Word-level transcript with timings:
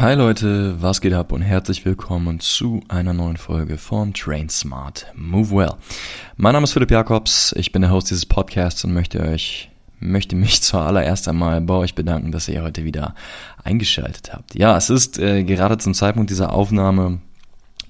Hi 0.00 0.14
Leute, 0.14 0.80
was 0.80 1.00
geht 1.00 1.12
ab 1.12 1.32
und 1.32 1.42
herzlich 1.42 1.84
willkommen 1.84 2.38
zu 2.38 2.82
einer 2.86 3.12
neuen 3.12 3.36
Folge 3.36 3.78
von 3.78 4.14
Train 4.14 4.48
Smart 4.48 5.06
Move 5.16 5.50
Well. 5.50 5.74
Mein 6.36 6.52
Name 6.52 6.62
ist 6.62 6.72
Philipp 6.72 6.92
Jakobs, 6.92 7.52
ich 7.58 7.72
bin 7.72 7.82
der 7.82 7.90
Host 7.90 8.10
dieses 8.10 8.24
Podcasts 8.24 8.84
und 8.84 8.94
möchte 8.94 9.18
euch 9.18 9.72
möchte 9.98 10.36
mich 10.36 10.62
zuallererst 10.62 11.26
einmal 11.26 11.60
bei 11.62 11.74
euch 11.74 11.96
bedanken, 11.96 12.30
dass 12.30 12.46
ihr 12.46 12.62
heute 12.62 12.84
wieder 12.84 13.16
eingeschaltet 13.64 14.32
habt. 14.32 14.54
Ja, 14.54 14.76
es 14.76 14.88
ist 14.88 15.18
äh, 15.18 15.42
gerade 15.42 15.78
zum 15.78 15.94
Zeitpunkt 15.94 16.30
dieser 16.30 16.52
Aufnahme 16.52 17.18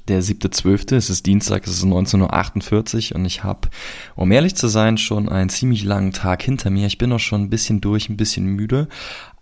der 0.08 0.22
7.12., 0.22 0.96
es 0.96 1.10
ist 1.10 1.26
Dienstag, 1.26 1.66
es 1.66 1.74
ist 1.74 1.84
19.48 1.84 3.10
Uhr 3.10 3.16
und 3.16 3.26
ich 3.26 3.44
habe, 3.44 3.68
um 4.16 4.32
ehrlich 4.32 4.54
zu 4.54 4.68
sein, 4.68 4.96
schon 4.96 5.28
einen 5.28 5.50
ziemlich 5.50 5.84
langen 5.84 6.12
Tag 6.12 6.42
hinter 6.42 6.70
mir. 6.70 6.86
Ich 6.86 6.96
bin 6.96 7.12
auch 7.12 7.20
schon 7.20 7.42
ein 7.42 7.50
bisschen 7.50 7.82
durch, 7.82 8.08
ein 8.08 8.16
bisschen 8.16 8.46
müde, 8.46 8.88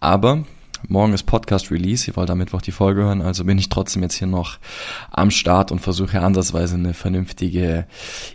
aber 0.01 0.45
Morgen 0.89 1.15
ist 1.15 1.25
Podcast 1.25 1.71
Release, 1.71 2.07
ihr 2.07 2.17
wollt 2.17 2.31
am 2.31 2.39
Mittwoch 2.39 2.63
die 2.63 2.73
Folge 2.73 3.03
hören, 3.03 3.23
also 3.23 3.45
bin 3.45 3.59
ich 3.59 3.69
trotzdem 3.69 4.03
jetzt 4.03 4.15
hier 4.15 4.27
noch 4.27 4.59
am 5.11 5.31
Start 5.31 5.73
und 5.73 5.81
versuche 5.81 6.21
andersweise 6.21 6.75
eine 6.75 6.95
vernünftige 6.95 7.87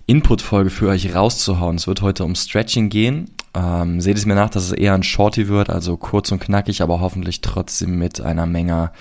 Input-Folge 0.05 0.69
für 0.69 0.89
euch 0.89 1.15
rauszuhauen. 1.15 1.77
Es 1.77 1.87
wird 1.87 2.01
heute 2.01 2.25
um 2.25 2.35
Stretching 2.35 2.89
gehen. 2.89 3.29
Ähm, 3.53 3.99
seht 3.99 4.17
es 4.17 4.25
mir 4.25 4.35
nach, 4.35 4.49
dass 4.49 4.63
es 4.63 4.71
eher 4.71 4.93
ein 4.93 5.03
Shorty 5.03 5.49
wird, 5.49 5.69
also 5.69 5.97
kurz 5.97 6.31
und 6.31 6.39
knackig, 6.39 6.81
aber 6.81 7.01
hoffentlich 7.01 7.41
trotzdem 7.41 7.97
mit 7.97 8.21
einer 8.21 8.45
Menge 8.45 8.91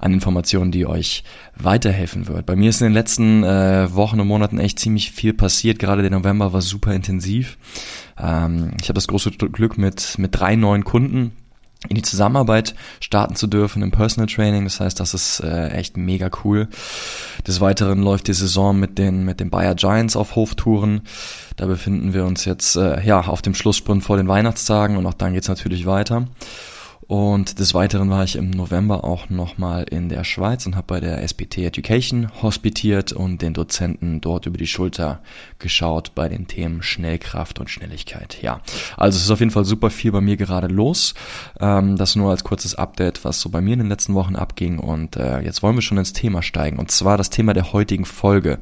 an 0.00 0.14
Informationen, 0.14 0.72
die 0.72 0.86
euch 0.86 1.22
weiterhelfen 1.54 2.26
wird. 2.26 2.46
Bei 2.46 2.56
mir 2.56 2.70
ist 2.70 2.80
in 2.80 2.86
den 2.86 2.94
letzten 2.94 3.44
äh, 3.44 3.94
Wochen 3.94 4.20
und 4.20 4.26
Monaten 4.26 4.58
echt 4.58 4.78
ziemlich 4.78 5.10
viel 5.10 5.34
passiert. 5.34 5.78
Gerade 5.78 6.02
der 6.02 6.10
November 6.10 6.52
war 6.52 6.62
super 6.62 6.94
intensiv. 6.94 7.58
Ähm, 8.18 8.72
ich 8.80 8.88
habe 8.88 8.94
das 8.94 9.06
große 9.06 9.32
Glück 9.32 9.76
mit, 9.76 10.18
mit 10.18 10.30
drei 10.32 10.56
neuen 10.56 10.84
Kunden 10.84 11.32
in 11.88 11.96
die 11.96 12.02
Zusammenarbeit 12.02 12.74
starten 13.00 13.36
zu 13.36 13.46
dürfen 13.46 13.82
im 13.82 13.90
Personal 13.90 14.26
Training. 14.26 14.64
Das 14.64 14.80
heißt, 14.80 15.00
das 15.00 15.14
ist 15.14 15.40
äh, 15.40 15.68
echt 15.68 15.96
mega 15.96 16.30
cool. 16.44 16.68
Des 17.46 17.60
Weiteren 17.60 18.02
läuft 18.02 18.28
die 18.28 18.34
Saison 18.34 18.78
mit 18.78 18.98
den 18.98 19.24
mit 19.24 19.40
den 19.40 19.50
Bayer 19.50 19.74
Giants 19.74 20.14
auf 20.14 20.36
Hoftouren. 20.36 21.02
Da 21.56 21.66
befinden 21.66 22.12
wir 22.12 22.26
uns 22.26 22.44
jetzt 22.44 22.76
äh, 22.76 23.02
ja 23.02 23.20
auf 23.20 23.40
dem 23.40 23.54
Schlusssprint 23.54 24.04
vor 24.04 24.18
den 24.18 24.28
Weihnachtstagen 24.28 24.96
und 24.96 25.06
auch 25.06 25.14
dann 25.14 25.32
geht's 25.32 25.48
natürlich 25.48 25.86
weiter. 25.86 26.26
Und 27.10 27.58
des 27.58 27.74
Weiteren 27.74 28.08
war 28.08 28.22
ich 28.22 28.36
im 28.36 28.50
November 28.50 29.02
auch 29.02 29.30
nochmal 29.30 29.82
in 29.82 30.08
der 30.08 30.22
Schweiz 30.22 30.64
und 30.66 30.76
habe 30.76 30.86
bei 30.86 31.00
der 31.00 31.20
SBT 31.26 31.58
Education 31.58 32.30
hospitiert 32.40 33.10
und 33.10 33.42
den 33.42 33.52
Dozenten 33.52 34.20
dort 34.20 34.46
über 34.46 34.56
die 34.56 34.68
Schulter 34.68 35.20
geschaut 35.58 36.14
bei 36.14 36.28
den 36.28 36.46
Themen 36.46 36.84
Schnellkraft 36.84 37.58
und 37.58 37.68
Schnelligkeit. 37.68 38.40
Ja, 38.42 38.60
also 38.96 39.16
es 39.16 39.24
ist 39.24 39.30
auf 39.32 39.40
jeden 39.40 39.50
Fall 39.50 39.64
super 39.64 39.90
viel 39.90 40.12
bei 40.12 40.20
mir 40.20 40.36
gerade 40.36 40.68
los. 40.68 41.14
Ähm, 41.58 41.96
das 41.96 42.14
nur 42.14 42.30
als 42.30 42.44
kurzes 42.44 42.76
Update, 42.76 43.24
was 43.24 43.40
so 43.40 43.48
bei 43.48 43.60
mir 43.60 43.72
in 43.72 43.80
den 43.80 43.88
letzten 43.88 44.14
Wochen 44.14 44.36
abging. 44.36 44.78
Und 44.78 45.16
äh, 45.16 45.40
jetzt 45.40 45.64
wollen 45.64 45.74
wir 45.74 45.82
schon 45.82 45.98
ins 45.98 46.12
Thema 46.12 46.44
steigen. 46.44 46.78
Und 46.78 46.92
zwar 46.92 47.18
das 47.18 47.28
Thema 47.30 47.54
der 47.54 47.72
heutigen 47.72 48.04
Folge. 48.04 48.60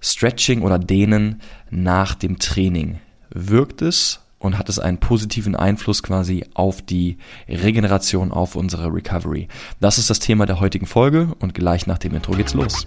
Stretching 0.00 0.62
oder 0.62 0.78
Dehnen 0.78 1.42
nach 1.70 2.14
dem 2.14 2.38
Training. 2.38 3.00
Wirkt 3.30 3.82
es 3.82 4.21
und 4.42 4.58
hat 4.58 4.68
es 4.68 4.80
einen 4.80 4.98
positiven 4.98 5.54
Einfluss 5.54 6.02
quasi 6.02 6.44
auf 6.54 6.82
die 6.82 7.16
Regeneration, 7.48 8.32
auf 8.32 8.56
unsere 8.56 8.92
Recovery. 8.92 9.46
Das 9.80 9.98
ist 9.98 10.10
das 10.10 10.18
Thema 10.18 10.46
der 10.46 10.58
heutigen 10.58 10.86
Folge 10.86 11.34
und 11.38 11.54
gleich 11.54 11.86
nach 11.86 11.98
dem 11.98 12.14
Intro 12.14 12.32
geht's 12.32 12.52
los. 12.52 12.84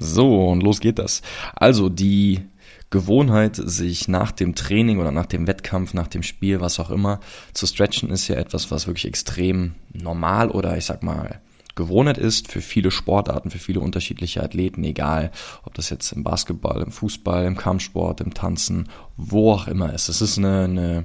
So, 0.00 0.48
und 0.48 0.62
los 0.62 0.80
geht 0.80 0.98
das. 0.98 1.20
Also, 1.54 1.90
die 1.90 2.40
Gewohnheit, 2.90 3.56
sich 3.56 4.08
nach 4.08 4.32
dem 4.32 4.54
Training 4.54 4.98
oder 4.98 5.12
nach 5.12 5.26
dem 5.26 5.46
Wettkampf, 5.46 5.92
nach 5.92 6.08
dem 6.08 6.22
Spiel, 6.22 6.60
was 6.60 6.80
auch 6.80 6.90
immer, 6.90 7.20
zu 7.52 7.66
stretchen, 7.66 8.10
ist 8.10 8.28
ja 8.28 8.36
etwas, 8.36 8.70
was 8.70 8.86
wirklich 8.86 9.06
extrem 9.06 9.74
normal 9.92 10.50
oder 10.50 10.76
ich 10.76 10.86
sag 10.86 11.02
mal 11.02 11.40
Gewohnheit 11.78 12.18
ist 12.18 12.50
für 12.50 12.60
viele 12.60 12.90
Sportarten, 12.90 13.50
für 13.50 13.60
viele 13.60 13.78
unterschiedliche 13.78 14.42
Athleten, 14.42 14.82
egal 14.82 15.30
ob 15.62 15.74
das 15.74 15.90
jetzt 15.90 16.10
im 16.10 16.24
Basketball, 16.24 16.82
im 16.82 16.90
Fußball, 16.90 17.44
im 17.44 17.56
Kampfsport, 17.56 18.20
im 18.20 18.34
Tanzen, 18.34 18.88
wo 19.16 19.52
auch 19.52 19.68
immer 19.68 19.92
ist. 19.92 20.08
Es 20.08 20.20
ist 20.20 20.38
eine, 20.38 20.64
eine, 20.64 21.04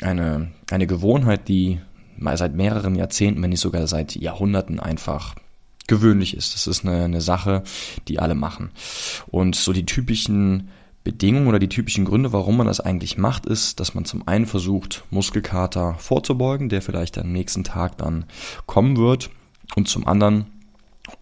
eine, 0.00 0.50
eine 0.70 0.86
Gewohnheit, 0.88 1.46
die 1.46 1.80
seit 2.34 2.56
mehreren 2.56 2.96
Jahrzehnten, 2.96 3.40
wenn 3.40 3.50
nicht 3.50 3.60
sogar 3.60 3.86
seit 3.86 4.16
Jahrhunderten 4.16 4.80
einfach 4.80 5.36
gewöhnlich 5.86 6.36
ist. 6.36 6.54
Das 6.54 6.66
ist 6.66 6.84
eine, 6.84 7.04
eine 7.04 7.20
Sache, 7.20 7.62
die 8.08 8.18
alle 8.18 8.34
machen. 8.34 8.70
Und 9.28 9.54
so 9.54 9.72
die 9.72 9.86
typischen 9.86 10.70
Bedingungen 11.04 11.46
oder 11.46 11.58
die 11.58 11.68
typischen 11.68 12.04
Gründe, 12.04 12.32
warum 12.32 12.56
man 12.56 12.66
das 12.66 12.80
eigentlich 12.80 13.16
macht, 13.16 13.46
ist, 13.46 13.80
dass 13.80 13.94
man 13.94 14.04
zum 14.04 14.26
einen 14.28 14.46
versucht, 14.46 15.04
Muskelkater 15.10 15.94
vorzubeugen, 15.94 16.68
der 16.68 16.82
vielleicht 16.82 17.16
am 17.18 17.32
nächsten 17.32 17.64
Tag 17.64 17.96
dann 17.98 18.24
kommen 18.66 18.96
wird, 18.96 19.30
und 19.76 19.88
zum 19.88 20.06
anderen, 20.06 20.46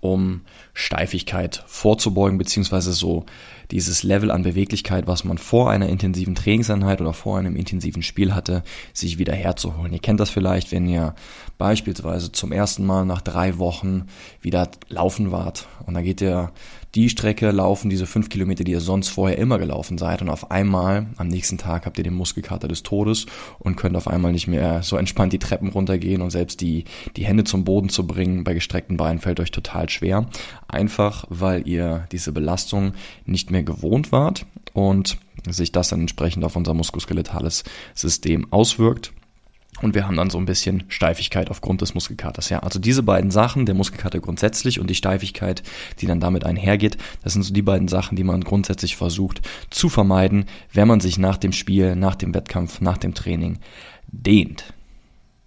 um 0.00 0.42
Steifigkeit 0.74 1.62
vorzubeugen, 1.66 2.38
beziehungsweise 2.38 2.92
so 2.92 3.24
dieses 3.70 4.02
Level 4.02 4.30
an 4.30 4.42
Beweglichkeit, 4.42 5.06
was 5.06 5.24
man 5.24 5.38
vor 5.38 5.70
einer 5.70 5.88
intensiven 5.88 6.34
Trainingseinheit 6.34 7.00
oder 7.00 7.12
vor 7.12 7.38
einem 7.38 7.56
intensiven 7.56 8.02
Spiel 8.02 8.34
hatte, 8.34 8.62
sich 8.92 9.18
wieder 9.18 9.34
herzuholen. 9.34 9.92
Ihr 9.92 10.00
kennt 10.00 10.20
das 10.20 10.30
vielleicht, 10.30 10.72
wenn 10.72 10.86
ihr 10.86 11.14
beispielsweise 11.58 12.32
zum 12.32 12.52
ersten 12.52 12.84
Mal 12.84 13.04
nach 13.04 13.20
drei 13.20 13.58
Wochen 13.58 14.06
wieder 14.40 14.68
laufen 14.88 15.30
wart 15.30 15.68
und 15.86 15.94
da 15.94 16.02
geht 16.02 16.20
ihr 16.20 16.52
die 16.96 17.10
Strecke 17.10 17.50
laufen, 17.50 17.90
diese 17.90 18.06
fünf 18.06 18.30
Kilometer, 18.30 18.64
die 18.64 18.72
ihr 18.72 18.80
sonst 18.80 19.08
vorher 19.08 19.36
immer 19.36 19.58
gelaufen 19.58 19.98
seid 19.98 20.22
und 20.22 20.30
auf 20.30 20.50
einmal 20.50 21.06
am 21.18 21.28
nächsten 21.28 21.58
Tag 21.58 21.84
habt 21.84 21.98
ihr 21.98 22.04
den 22.04 22.14
Muskelkater 22.14 22.68
des 22.68 22.82
Todes 22.82 23.26
und 23.58 23.76
könnt 23.76 23.96
auf 23.96 24.08
einmal 24.08 24.32
nicht 24.32 24.46
mehr 24.46 24.82
so 24.82 24.96
entspannt 24.96 25.34
die 25.34 25.38
Treppen 25.38 25.68
runtergehen 25.68 26.22
und 26.22 26.30
selbst 26.30 26.62
die, 26.62 26.84
die 27.16 27.26
Hände 27.26 27.44
zum 27.44 27.64
Boden 27.64 27.90
zu 27.90 28.06
bringen 28.06 28.44
bei 28.44 28.54
gestreckten 28.54 28.96
Beinen 28.96 29.18
fällt 29.18 29.40
euch 29.40 29.50
total 29.50 29.90
schwer. 29.90 30.26
Einfach, 30.68 31.26
weil 31.28 31.68
ihr 31.68 32.06
diese 32.12 32.32
Belastung 32.32 32.94
nicht 33.26 33.50
mehr 33.50 33.62
gewohnt 33.62 34.10
wart 34.10 34.46
und 34.72 35.18
sich 35.46 35.72
das 35.72 35.90
dann 35.90 36.00
entsprechend 36.00 36.44
auf 36.44 36.56
unser 36.56 36.72
muskuloskeletales 36.72 37.64
System 37.94 38.50
auswirkt 38.50 39.12
und 39.82 39.94
wir 39.94 40.06
haben 40.06 40.16
dann 40.16 40.30
so 40.30 40.38
ein 40.38 40.46
bisschen 40.46 40.84
Steifigkeit 40.88 41.50
aufgrund 41.50 41.82
des 41.82 41.94
Muskelkaters. 41.94 42.48
Ja, 42.48 42.60
also 42.60 42.78
diese 42.78 43.02
beiden 43.02 43.30
Sachen, 43.30 43.66
der 43.66 43.74
Muskelkater 43.74 44.20
grundsätzlich 44.20 44.80
und 44.80 44.88
die 44.88 44.94
Steifigkeit, 44.94 45.62
die 46.00 46.06
dann 46.06 46.20
damit 46.20 46.44
einhergeht, 46.44 46.96
das 47.22 47.34
sind 47.34 47.42
so 47.42 47.52
die 47.52 47.62
beiden 47.62 47.88
Sachen, 47.88 48.16
die 48.16 48.24
man 48.24 48.42
grundsätzlich 48.42 48.96
versucht 48.96 49.42
zu 49.70 49.88
vermeiden, 49.88 50.46
wenn 50.72 50.88
man 50.88 51.00
sich 51.00 51.18
nach 51.18 51.36
dem 51.36 51.52
Spiel, 51.52 51.94
nach 51.96 52.14
dem 52.14 52.34
Wettkampf, 52.34 52.80
nach 52.80 52.98
dem 52.98 53.14
Training 53.14 53.58
dehnt. 54.08 54.72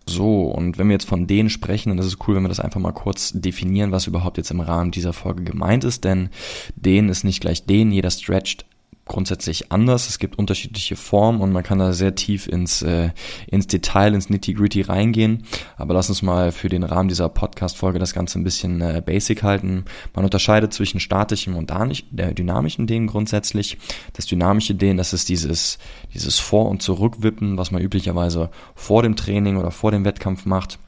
So, 0.05 0.45
und 0.45 0.77
wenn 0.77 0.87
wir 0.87 0.93
jetzt 0.93 1.07
von 1.07 1.27
dehnen 1.27 1.51
sprechen, 1.51 1.89
dann 1.89 1.99
ist 1.99 2.07
es 2.07 2.17
cool, 2.27 2.35
wenn 2.35 2.43
wir 2.43 2.49
das 2.49 2.59
einfach 2.59 2.79
mal 2.79 2.93
kurz 2.93 3.31
definieren, 3.33 3.91
was 3.91 4.07
überhaupt 4.07 4.37
jetzt 4.37 4.49
im 4.49 4.59
Rahmen 4.59 4.89
dieser 4.89 5.13
Folge 5.13 5.43
gemeint 5.43 5.83
ist, 5.83 6.03
denn 6.03 6.29
dehnen 6.75 7.09
ist 7.09 7.23
nicht 7.23 7.41
gleich 7.41 7.65
dehnen, 7.65 7.91
jeder 7.91 8.09
stretcht 8.09 8.65
grundsätzlich 9.09 9.71
anders. 9.73 10.07
Es 10.07 10.19
gibt 10.19 10.39
unterschiedliche 10.39 10.95
Formen 10.95 11.41
und 11.41 11.51
man 11.51 11.63
kann 11.63 11.79
da 11.79 11.91
sehr 11.91 12.15
tief 12.15 12.47
ins, 12.47 12.81
äh, 12.81 13.09
ins 13.47 13.67
Detail, 13.67 14.13
ins 14.13 14.29
Nitty-Gritty 14.29 14.83
reingehen. 14.83 15.43
Aber 15.75 15.95
lass 15.95 16.07
uns 16.07 16.21
mal 16.21 16.53
für 16.53 16.69
den 16.69 16.83
Rahmen 16.83 17.09
dieser 17.09 17.27
Podcast-Folge 17.27 17.99
das 17.99 18.13
Ganze 18.13 18.39
ein 18.39 18.45
bisschen 18.45 18.79
äh, 18.79 19.01
basic 19.05 19.43
halten. 19.43 19.83
Man 20.13 20.23
unterscheidet 20.23 20.73
zwischen 20.73 21.01
statischem 21.01 21.57
und 21.57 21.71
äh, 21.71 22.33
dynamischem 22.33 22.87
Dehnen 22.87 23.07
grundsätzlich. 23.07 23.77
Das 24.13 24.27
dynamische 24.27 24.75
Dehnen, 24.75 24.97
das 24.97 25.11
ist 25.11 25.27
dieses, 25.27 25.79
dieses 26.13 26.39
Vor- 26.39 26.69
und 26.69 26.81
Zurückwippen, 26.81 27.57
was 27.57 27.71
man 27.71 27.81
üblicherweise 27.81 28.49
vor 28.75 29.03
dem 29.03 29.15
Training 29.15 29.57
oder 29.57 29.71
vor 29.71 29.91
dem 29.91 30.05
Wettkampf 30.05 30.45
macht 30.45 30.79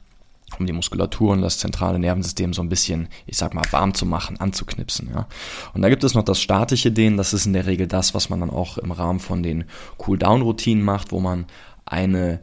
um 0.60 0.66
die 0.66 0.72
Muskulatur 0.72 1.32
und 1.32 1.42
das 1.42 1.58
zentrale 1.58 1.98
Nervensystem 1.98 2.52
so 2.52 2.62
ein 2.62 2.68
bisschen, 2.68 3.08
ich 3.26 3.36
sag 3.36 3.54
mal, 3.54 3.64
warm 3.70 3.94
zu 3.94 4.06
machen, 4.06 4.40
anzuknipsen. 4.40 5.10
Ja. 5.14 5.28
Und 5.74 5.82
da 5.82 5.88
gibt 5.88 6.04
es 6.04 6.14
noch 6.14 6.24
das 6.24 6.40
statische 6.40 6.92
Dehnen, 6.92 7.16
das 7.16 7.32
ist 7.32 7.46
in 7.46 7.52
der 7.52 7.66
Regel 7.66 7.86
das, 7.86 8.14
was 8.14 8.30
man 8.30 8.40
dann 8.40 8.50
auch 8.50 8.78
im 8.78 8.92
Rahmen 8.92 9.20
von 9.20 9.42
den 9.42 9.64
Cool-Down-Routinen 10.06 10.84
macht, 10.84 11.12
wo 11.12 11.20
man 11.20 11.46
eine 11.84 12.40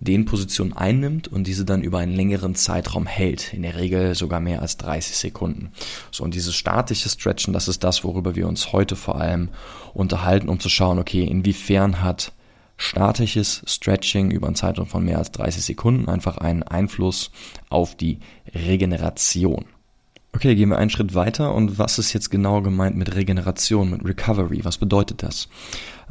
Dehnposition 0.00 0.72
einnimmt 0.72 1.26
und 1.28 1.46
diese 1.46 1.64
dann 1.64 1.82
über 1.82 1.98
einen 1.98 2.14
längeren 2.14 2.54
Zeitraum 2.54 3.06
hält, 3.06 3.52
in 3.52 3.62
der 3.62 3.76
Regel 3.76 4.14
sogar 4.14 4.38
mehr 4.38 4.62
als 4.62 4.76
30 4.76 5.16
Sekunden. 5.16 5.72
So, 6.12 6.22
und 6.22 6.34
dieses 6.34 6.54
statische 6.54 7.08
Stretchen, 7.08 7.52
das 7.52 7.66
ist 7.66 7.82
das, 7.82 8.04
worüber 8.04 8.36
wir 8.36 8.46
uns 8.46 8.72
heute 8.72 8.94
vor 8.94 9.20
allem 9.20 9.48
unterhalten, 9.94 10.48
um 10.48 10.60
zu 10.60 10.68
schauen, 10.68 10.98
okay, 10.98 11.24
inwiefern 11.24 12.02
hat 12.02 12.32
statisches 12.78 13.62
Stretching 13.66 14.30
über 14.30 14.46
einen 14.46 14.56
Zeitraum 14.56 14.86
von 14.86 15.04
mehr 15.04 15.18
als 15.18 15.32
30 15.32 15.62
Sekunden 15.62 16.08
einfach 16.08 16.38
einen 16.38 16.62
Einfluss 16.62 17.30
auf 17.68 17.96
die 17.96 18.20
Regeneration. 18.54 19.66
Okay, 20.34 20.54
gehen 20.54 20.68
wir 20.68 20.78
einen 20.78 20.90
Schritt 20.90 21.14
weiter 21.14 21.54
und 21.54 21.78
was 21.78 21.98
ist 21.98 22.12
jetzt 22.12 22.30
genau 22.30 22.62
gemeint 22.62 22.96
mit 22.96 23.14
Regeneration, 23.14 23.90
mit 23.90 24.04
Recovery? 24.04 24.64
Was 24.64 24.78
bedeutet 24.78 25.22
das? 25.22 25.48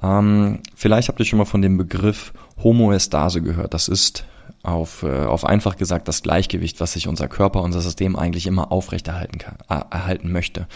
Ähm, 0.04 0.60
vielleicht 0.75 1.08
habt 1.08 1.19
ihr 1.19 1.25
schon 1.25 1.40
mal 1.40 1.46
von 1.46 1.62
dem 1.62 1.78
Begriff 1.78 2.34
Homoestase 2.62 3.42
gehört. 3.42 3.74
Das 3.74 3.88
ist 3.88 4.25
auf, 4.63 5.04
äh, 5.04 5.25
auf 5.25 5.45
einfach 5.45 5.77
gesagt 5.77 6.07
das 6.07 6.24
Gleichgewicht, 6.24 6.80
was 6.80 6.94
sich 6.94 7.07
unser 7.07 7.27
Körper, 7.27 7.62
unser 7.62 7.81
System 7.81 8.15
eigentlich 8.15 8.48
immer 8.48 8.71
aufrechterhalten 8.71 9.38
kann, 9.38 9.57
äh, 9.69 9.83
erhalten 9.89 10.31
möchte. 10.31 10.68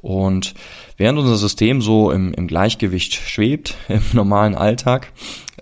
Und 0.00 0.54
während 0.96 1.18
unser 1.18 1.36
System 1.36 1.80
so 1.80 2.10
im, 2.10 2.34
im 2.34 2.46
Gleichgewicht 2.46 3.14
schwebt, 3.14 3.76
im 3.88 4.02
normalen 4.12 4.54
Alltag, 4.54 5.12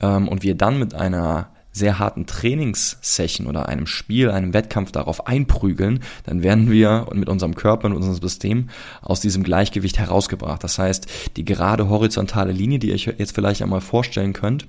ähm, 0.01 0.29
und 0.29 0.43
wir 0.43 0.55
dann 0.55 0.79
mit 0.79 0.95
einer 0.95 1.49
sehr 1.75 1.99
harten 1.99 2.25
Trainingssession 2.25 3.49
oder 3.49 3.69
einem 3.69 3.87
Spiel, 3.87 4.31
einem 4.31 4.55
Wettkampf 4.55 4.93
darauf 4.93 5.27
einprügeln, 5.27 6.05
dann 6.25 6.45
werden 6.45 6.71
wir 6.71 7.09
mit 7.13 7.29
unserem 7.29 7.57
Körper 7.57 7.87
und 7.89 7.95
unserem 7.95 8.15
System 8.15 8.71
aus 9.03 9.21
diesem 9.21 9.43
Gleichgewicht 9.43 9.99
herausgebracht. 9.99 10.63
Das 10.63 10.79
heißt, 10.79 11.09
die 11.37 11.45
gerade 11.45 11.89
horizontale 11.89 12.53
Linie, 12.53 12.79
die 12.79 12.89
ihr 12.89 12.95
euch 12.95 13.13
jetzt 13.19 13.35
vielleicht 13.35 13.61
einmal 13.61 13.81
vorstellen 13.81 14.33
könnt, 14.33 14.69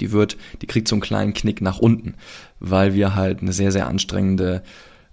die 0.00 0.12
wird, 0.12 0.36
die 0.62 0.66
kriegt 0.66 0.88
so 0.88 0.94
einen 0.94 1.02
kleinen 1.02 1.34
Knick 1.34 1.60
nach 1.60 1.78
unten, 1.78 2.14
weil 2.60 2.94
wir 2.94 3.14
halt 3.14 3.40
eine 3.42 3.52
sehr, 3.52 3.72
sehr 3.72 3.86
anstrengende 3.86 4.62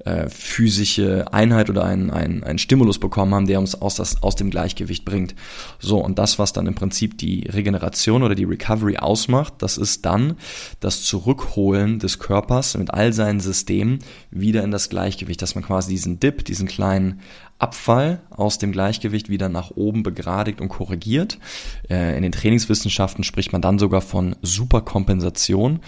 äh, 0.06 0.30
physische 0.30 1.32
Einheit 1.32 1.70
oder 1.70 1.86
einen, 1.86 2.10
einen, 2.10 2.44
einen 2.44 2.58
Stimulus 2.58 3.00
bekommen 3.00 3.34
haben, 3.36 3.48
der 3.48 3.60
uns 3.60 3.80
aus, 3.80 3.96
das, 3.96 4.24
aus 4.24 4.36
dem 4.36 4.50
Gleichgewicht 4.50 5.06
bringt. 5.06 5.36
So, 5.80 6.00
und 6.00 6.18
das, 6.18 6.40
was 6.40 6.54
dann 6.54 6.68
im 6.68 6.76
Prinzip 6.76 7.18
die 7.18 7.42
Regeneration 7.48 8.24
oder 8.24 8.36
die 8.36 8.46
Recovery 8.46 8.98
ausmacht, 8.98 9.54
das 9.60 9.78
ist 9.78 10.06
dann 10.06 10.38
das 10.80 11.04
Zurückholen 11.04 12.00
des 12.00 12.20
Körpers 12.20 12.78
mit 12.78 12.92
all 12.92 13.14
seinen 13.14 13.40
Systemen 13.40 14.00
wieder 14.32 14.64
in 14.64 14.72
das 14.72 14.90
Gleichgewicht, 14.90 15.42
dass 15.42 15.56
man 15.56 15.64
quasi 15.64 15.92
diesen 15.92 16.20
Dip, 16.20 16.46
diesen 16.46 16.68
kleinen 16.68 17.22
Abfall 17.62 18.22
aus 18.30 18.58
dem 18.58 18.72
Gleichgewicht 18.72 19.30
wieder 19.30 19.48
nach 19.48 19.72
oben 19.72 20.04
begradigt 20.04 20.62
und 20.62 20.70
korrigiert. 20.70 21.38
Äh, 21.90 22.16
in 22.18 22.24
den 22.24 22.32
Trainingswissenschaften 22.32 23.24
spricht 23.24 23.52
man 23.52 23.62
dann 23.62 23.78
sogar 23.78 24.02
von 24.02 24.36
Superkompensation. 24.42 25.80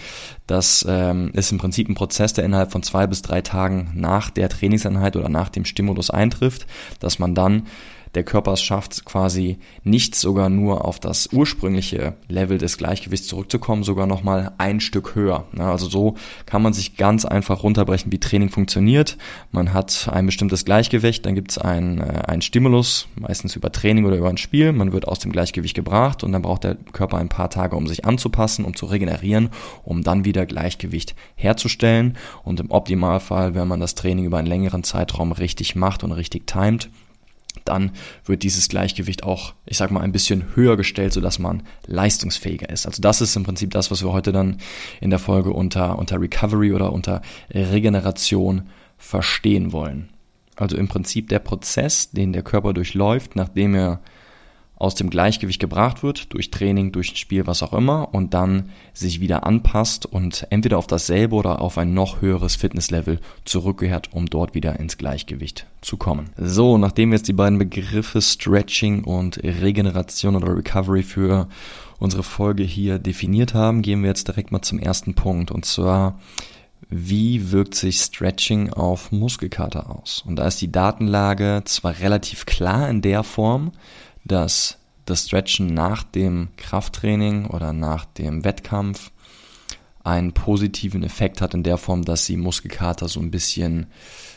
Das 0.46 0.86
ähm, 0.88 1.30
ist 1.34 1.50
im 1.50 1.58
Prinzip 1.58 1.88
ein 1.88 1.94
Prozess, 1.94 2.32
der 2.32 2.44
innerhalb 2.44 2.70
von 2.70 2.82
zwei 2.82 3.06
bis 3.06 3.22
drei 3.22 3.40
Tagen 3.42 3.92
nach 3.94 4.30
der 4.30 4.48
Trainingseinheit 4.48 5.16
oder 5.16 5.28
nach 5.28 5.48
dem 5.48 5.64
Stimulus 5.64 6.10
eintrifft, 6.10 6.66
dass 7.00 7.18
man 7.18 7.34
dann 7.34 7.64
der 8.14 8.24
Körper 8.24 8.56
schafft, 8.56 9.04
quasi 9.04 9.58
nicht 9.82 10.14
sogar 10.14 10.48
nur 10.48 10.84
auf 10.84 11.00
das 11.00 11.28
ursprüngliche 11.32 12.14
Level 12.28 12.58
des 12.58 12.78
Gleichgewichts 12.78 13.26
zurückzukommen, 13.26 13.82
sogar 13.82 14.06
nochmal 14.06 14.52
ein 14.58 14.80
Stück 14.80 15.14
höher. 15.14 15.44
Also 15.58 15.88
so 15.88 16.14
kann 16.46 16.62
man 16.62 16.72
sich 16.72 16.96
ganz 16.96 17.24
einfach 17.24 17.62
runterbrechen, 17.62 18.12
wie 18.12 18.20
Training 18.20 18.50
funktioniert. 18.50 19.16
Man 19.50 19.72
hat 19.72 20.08
ein 20.12 20.26
bestimmtes 20.26 20.64
Gleichgewicht, 20.64 21.26
dann 21.26 21.34
gibt 21.34 21.50
es 21.50 21.58
einen, 21.58 21.98
äh, 21.98 22.22
einen 22.26 22.42
Stimulus, 22.42 23.08
meistens 23.16 23.56
über 23.56 23.72
Training 23.72 24.04
oder 24.04 24.16
über 24.16 24.28
ein 24.28 24.36
Spiel. 24.36 24.72
Man 24.72 24.92
wird 24.92 25.08
aus 25.08 25.18
dem 25.18 25.32
Gleichgewicht 25.32 25.74
gebracht 25.74 26.22
und 26.22 26.32
dann 26.32 26.42
braucht 26.42 26.64
der 26.64 26.76
Körper 26.76 27.18
ein 27.18 27.28
paar 27.28 27.50
Tage, 27.50 27.76
um 27.76 27.86
sich 27.86 28.04
anzupassen, 28.04 28.64
um 28.64 28.76
zu 28.76 28.86
regenerieren, 28.86 29.50
um 29.82 30.02
dann 30.02 30.24
wieder 30.24 30.46
Gleichgewicht 30.46 31.14
herzustellen. 31.34 32.16
Und 32.44 32.60
im 32.60 32.70
Optimalfall, 32.70 33.54
wenn 33.54 33.68
man 33.68 33.80
das 33.80 33.94
Training 33.94 34.24
über 34.24 34.38
einen 34.38 34.46
längeren 34.46 34.84
Zeitraum 34.84 35.32
richtig 35.32 35.74
macht 35.74 36.04
und 36.04 36.12
richtig 36.12 36.46
timet, 36.46 36.90
dann 37.64 37.92
wird 38.24 38.42
dieses 38.42 38.68
Gleichgewicht 38.68 39.24
auch, 39.24 39.54
ich 39.66 39.76
sag 39.76 39.90
mal, 39.90 40.00
ein 40.00 40.12
bisschen 40.12 40.54
höher 40.54 40.76
gestellt, 40.76 41.12
sodass 41.12 41.38
man 41.38 41.62
leistungsfähiger 41.86 42.68
ist. 42.68 42.86
Also 42.86 43.00
das 43.00 43.20
ist 43.20 43.36
im 43.36 43.44
Prinzip 43.44 43.70
das, 43.70 43.90
was 43.90 44.02
wir 44.02 44.12
heute 44.12 44.32
dann 44.32 44.58
in 45.00 45.10
der 45.10 45.18
Folge 45.18 45.50
unter, 45.50 45.98
unter 45.98 46.20
Recovery 46.20 46.72
oder 46.72 46.92
unter 46.92 47.22
Regeneration 47.50 48.68
verstehen 48.98 49.72
wollen. 49.72 50.10
Also 50.56 50.76
im 50.76 50.88
Prinzip 50.88 51.28
der 51.28 51.40
Prozess, 51.40 52.10
den 52.10 52.32
der 52.32 52.42
Körper 52.42 52.72
durchläuft, 52.72 53.36
nachdem 53.36 53.74
er 53.74 54.00
aus 54.84 54.94
dem 54.94 55.10
Gleichgewicht 55.10 55.60
gebracht 55.60 56.02
wird, 56.02 56.32
durch 56.32 56.50
Training, 56.50 56.92
durch 56.92 57.12
ein 57.12 57.16
Spiel, 57.16 57.46
was 57.46 57.62
auch 57.62 57.72
immer, 57.72 58.14
und 58.14 58.34
dann 58.34 58.70
sich 58.92 59.20
wieder 59.20 59.44
anpasst 59.44 60.06
und 60.06 60.46
entweder 60.50 60.78
auf 60.78 60.86
dasselbe 60.86 61.34
oder 61.34 61.60
auf 61.60 61.78
ein 61.78 61.94
noch 61.94 62.20
höheres 62.20 62.54
Fitnesslevel 62.54 63.18
zurückkehrt, 63.44 64.10
um 64.12 64.26
dort 64.26 64.54
wieder 64.54 64.78
ins 64.78 64.98
Gleichgewicht 64.98 65.66
zu 65.80 65.96
kommen. 65.96 66.30
So, 66.36 66.78
nachdem 66.78 67.10
wir 67.10 67.16
jetzt 67.16 67.28
die 67.28 67.32
beiden 67.32 67.58
Begriffe 67.58 68.20
Stretching 68.20 69.04
und 69.04 69.42
Regeneration 69.42 70.36
oder 70.36 70.54
Recovery 70.54 71.02
für 71.02 71.48
unsere 71.98 72.22
Folge 72.22 72.62
hier 72.62 72.98
definiert 72.98 73.54
haben, 73.54 73.82
gehen 73.82 74.02
wir 74.02 74.08
jetzt 74.08 74.28
direkt 74.28 74.52
mal 74.52 74.62
zum 74.62 74.78
ersten 74.78 75.14
Punkt, 75.14 75.50
und 75.50 75.64
zwar 75.64 76.18
wie 76.90 77.50
wirkt 77.50 77.74
sich 77.74 77.98
Stretching 77.98 78.72
auf 78.72 79.10
Muskelkater 79.10 79.90
aus? 79.90 80.22
Und 80.26 80.36
da 80.36 80.46
ist 80.46 80.60
die 80.60 80.70
Datenlage 80.70 81.62
zwar 81.64 81.98
relativ 81.98 82.46
klar 82.46 82.88
in 82.88 83.00
der 83.00 83.22
Form, 83.22 83.72
dass 84.24 84.78
das 85.04 85.26
Stretchen 85.26 85.74
nach 85.74 86.02
dem 86.02 86.48
Krafttraining 86.56 87.46
oder 87.46 87.72
nach 87.72 88.04
dem 88.04 88.44
Wettkampf 88.44 89.10
einen 90.02 90.32
positiven 90.32 91.02
Effekt 91.02 91.40
hat 91.40 91.54
in 91.54 91.62
der 91.62 91.78
Form, 91.78 92.04
dass 92.04 92.26
sie 92.26 92.36
Muskelkater 92.36 93.08
so 93.08 93.20
ein 93.20 93.30
bisschen 93.30 93.86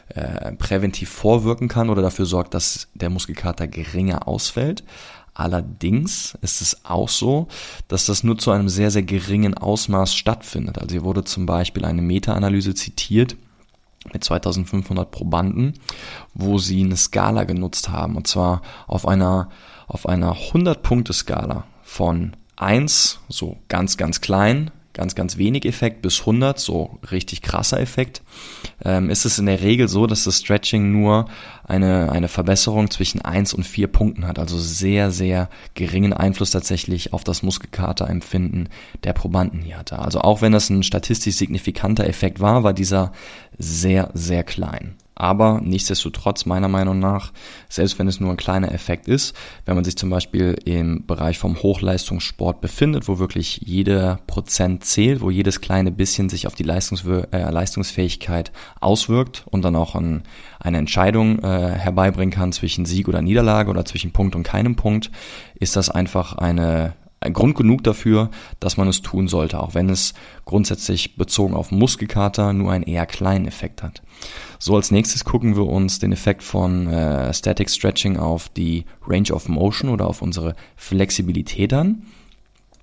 äh, 0.10 0.54
präventiv 0.54 1.10
vorwirken 1.10 1.68
kann 1.68 1.90
oder 1.90 2.02
dafür 2.02 2.26
sorgt, 2.26 2.54
dass 2.54 2.88
der 2.94 3.10
Muskelkater 3.10 3.68
geringer 3.68 4.28
ausfällt. 4.28 4.84
Allerdings 5.34 6.38
ist 6.42 6.62
es 6.62 6.86
auch 6.86 7.10
so, 7.10 7.48
dass 7.90 8.06
das 8.06 8.24
nur 8.24 8.38
zu 8.38 8.50
einem 8.52 8.70
sehr, 8.70 8.90
sehr 8.90 9.04
geringen 9.04 9.56
Ausmaß 9.56 10.16
stattfindet. 10.16 10.80
Also 10.80 10.94
hier 10.94 11.04
wurde 11.04 11.26
zum 11.26 11.46
Beispiel 11.46 11.86
eine 11.86 12.02
Meta-Analyse 12.02 12.74
zitiert 12.74 13.36
mit 14.14 14.24
2500 14.24 15.12
Probanden, 15.12 15.74
wo 16.34 16.58
sie 16.58 16.84
eine 16.84 16.98
Skala 16.98 17.44
genutzt 17.44 17.90
haben. 17.90 18.16
Und 18.16 18.26
zwar 18.28 18.62
auf 18.88 19.08
einer 19.08 19.50
auf 19.88 20.08
einer 20.08 20.36
100-Punkte-Skala 20.36 21.66
von 21.82 22.36
1, 22.58 23.20
so 23.30 23.58
ganz, 23.70 23.98
ganz 23.98 24.22
klein, 24.22 24.72
ganz, 24.98 25.14
ganz 25.14 25.38
wenig 25.38 25.66
Effekt, 25.66 26.02
bis 26.02 26.22
100, 26.22 26.60
so 26.60 26.98
richtig 27.12 27.42
krasser 27.44 27.80
Effekt, 27.80 28.24
ähm, 28.84 29.10
ist 29.10 29.26
es 29.26 29.38
in 29.38 29.46
der 29.46 29.62
Regel 29.62 29.88
so, 29.88 30.08
dass 30.08 30.24
das 30.24 30.40
Stretching 30.40 30.92
nur 30.92 31.28
eine, 31.64 32.12
eine 32.12 32.28
Verbesserung 32.28 32.90
zwischen 32.90 33.22
1 33.22 33.54
und 33.54 33.64
4 33.64 33.88
Punkten 33.88 34.28
hat, 34.28 34.40
also 34.40 34.58
sehr, 34.58 35.12
sehr 35.12 35.50
geringen 35.76 36.14
Einfluss 36.14 36.52
tatsächlich 36.52 37.14
auf 37.14 37.24
das 37.24 37.44
Muskelkaterempfinden 37.44 38.70
der 39.04 39.14
Probanden 39.14 39.62
hier 39.62 39.78
hatte. 39.78 40.00
Also 40.00 40.22
auch 40.22 40.42
wenn 40.42 40.52
das 40.52 40.70
ein 40.70 40.84
statistisch 40.84 41.36
signifikanter 41.36 42.08
Effekt 42.08 42.40
war, 42.40 42.64
war 42.64 42.74
dieser 42.74 43.12
sehr, 43.58 44.10
sehr 44.14 44.44
klein. 44.44 44.96
Aber 45.20 45.62
nichtsdestotrotz, 45.64 46.46
meiner 46.46 46.68
Meinung 46.68 47.00
nach, 47.00 47.34
selbst 47.70 47.98
wenn 47.98 48.08
es 48.08 48.20
nur 48.20 48.30
ein 48.30 48.38
kleiner 48.38 48.72
Effekt 48.72 49.08
ist, 49.08 49.36
wenn 49.66 49.74
man 49.74 49.84
sich 49.84 49.98
zum 49.98 50.12
Beispiel 50.12 50.56
im 50.64 51.08
Bereich 51.08 51.40
vom 51.40 51.58
Hochleistungssport 51.58 52.62
befindet, 52.62 53.08
wo 53.08 53.18
wirklich 53.18 53.62
jeder 53.66 54.20
Prozent 54.28 54.86
zählt, 54.86 55.22
wo 55.22 55.32
jedes 55.32 55.60
kleine 55.60 55.92
bisschen 55.92 56.30
sich 56.30 56.46
auf 56.46 56.54
die 56.54 56.64
Leistungs 56.64 57.04
äh, 57.06 57.50
Leistungsfähigkeit 57.50 58.52
auswirkt 58.80 59.44
und 59.50 59.64
dann 59.64 59.76
auch 59.76 59.96
ein, 59.96 60.22
eine 60.60 60.78
Entscheidung 60.78 61.40
äh, 61.40 61.72
herbeibringen 61.72 62.32
kann 62.32 62.52
zwischen 62.52 62.86
Sieg 62.86 63.08
oder 63.08 63.24
Niederlage 63.24 63.72
oder 63.72 63.86
zwischen 63.86 64.12
Punkt 64.12 64.36
und 64.36 64.44
keinem 64.44 64.76
Punkt, 64.76 65.10
ist 65.56 65.76
das 65.76 65.90
einfach 65.90 66.34
eine, 66.34 66.94
ein 66.94 67.07
Grund 67.20 67.56
genug 67.56 67.84
dafür, 67.84 68.30
dass 68.60 68.78
man 68.78 68.88
es 68.88 69.02
tun 69.02 69.28
sollte, 69.28 69.60
auch 69.60 69.74
wenn 69.74 69.90
es 69.90 70.14
grundsätzlich 70.46 71.16
bezogen 71.16 71.56
auf 71.56 71.72
Muskelkater 71.72 72.54
nur 72.54 72.72
einen 72.72 72.84
eher 72.84 73.06
kleinen 73.06 73.48
Effekt 73.48 73.84
hat. 73.84 74.02
So, 74.60 74.76
als 74.76 74.92
nächstes 74.92 75.26
gucken 75.26 75.56
wir 75.56 75.66
uns 75.66 76.00
den 76.00 76.12
Effekt 76.12 76.44
von 76.44 76.88
äh, 76.88 77.34
Static 77.34 77.70
Stretching 77.70 78.18
auf 78.18 78.50
die 78.50 78.86
Range 79.06 79.32
of 79.32 79.50
Motion 79.50 79.90
oder 79.90 80.08
auf 80.08 80.22
unsere 80.22 80.56
Flexibilität 80.76 81.74
an. 81.74 82.04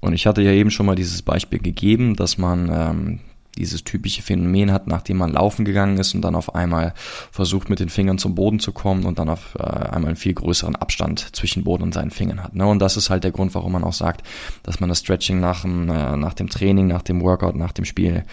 Und 0.00 0.12
ich 0.12 0.26
hatte 0.26 0.42
ja 0.42 0.52
eben 0.52 0.70
schon 0.70 0.86
mal 0.86 0.96
dieses 0.96 1.22
Beispiel 1.22 1.60
gegeben, 1.60 2.14
dass 2.16 2.36
man 2.36 2.70
ähm, 2.70 3.20
dieses 3.58 3.84
typische 3.84 4.22
Phänomen 4.22 4.72
hat, 4.72 4.86
nachdem 4.86 5.18
man 5.18 5.32
laufen 5.32 5.64
gegangen 5.64 5.98
ist 5.98 6.14
und 6.14 6.22
dann 6.22 6.34
auf 6.34 6.54
einmal 6.54 6.94
versucht 7.30 7.70
mit 7.70 7.80
den 7.80 7.88
Fingern 7.88 8.18
zum 8.18 8.34
Boden 8.34 8.58
zu 8.58 8.72
kommen 8.72 9.04
und 9.04 9.18
dann 9.18 9.28
auf 9.28 9.54
äh, 9.58 9.62
einmal 9.62 10.08
einen 10.08 10.16
viel 10.16 10.34
größeren 10.34 10.76
Abstand 10.76 11.34
zwischen 11.34 11.64
Boden 11.64 11.82
und 11.82 11.94
seinen 11.94 12.10
Fingern 12.10 12.42
hat. 12.42 12.54
Ne? 12.54 12.66
Und 12.66 12.80
das 12.80 12.96
ist 12.96 13.10
halt 13.10 13.24
der 13.24 13.32
Grund, 13.32 13.54
warum 13.54 13.72
man 13.72 13.84
auch 13.84 13.92
sagt, 13.92 14.26
dass 14.62 14.80
man 14.80 14.88
das 14.88 15.00
Stretching 15.00 15.40
nach 15.40 15.62
dem, 15.62 15.88
äh, 15.88 16.16
nach 16.16 16.34
dem 16.34 16.48
Training, 16.48 16.86
nach 16.86 17.02
dem 17.02 17.22
Workout, 17.22 17.56
nach 17.56 17.72
dem 17.72 17.84
Spiel 17.84 18.24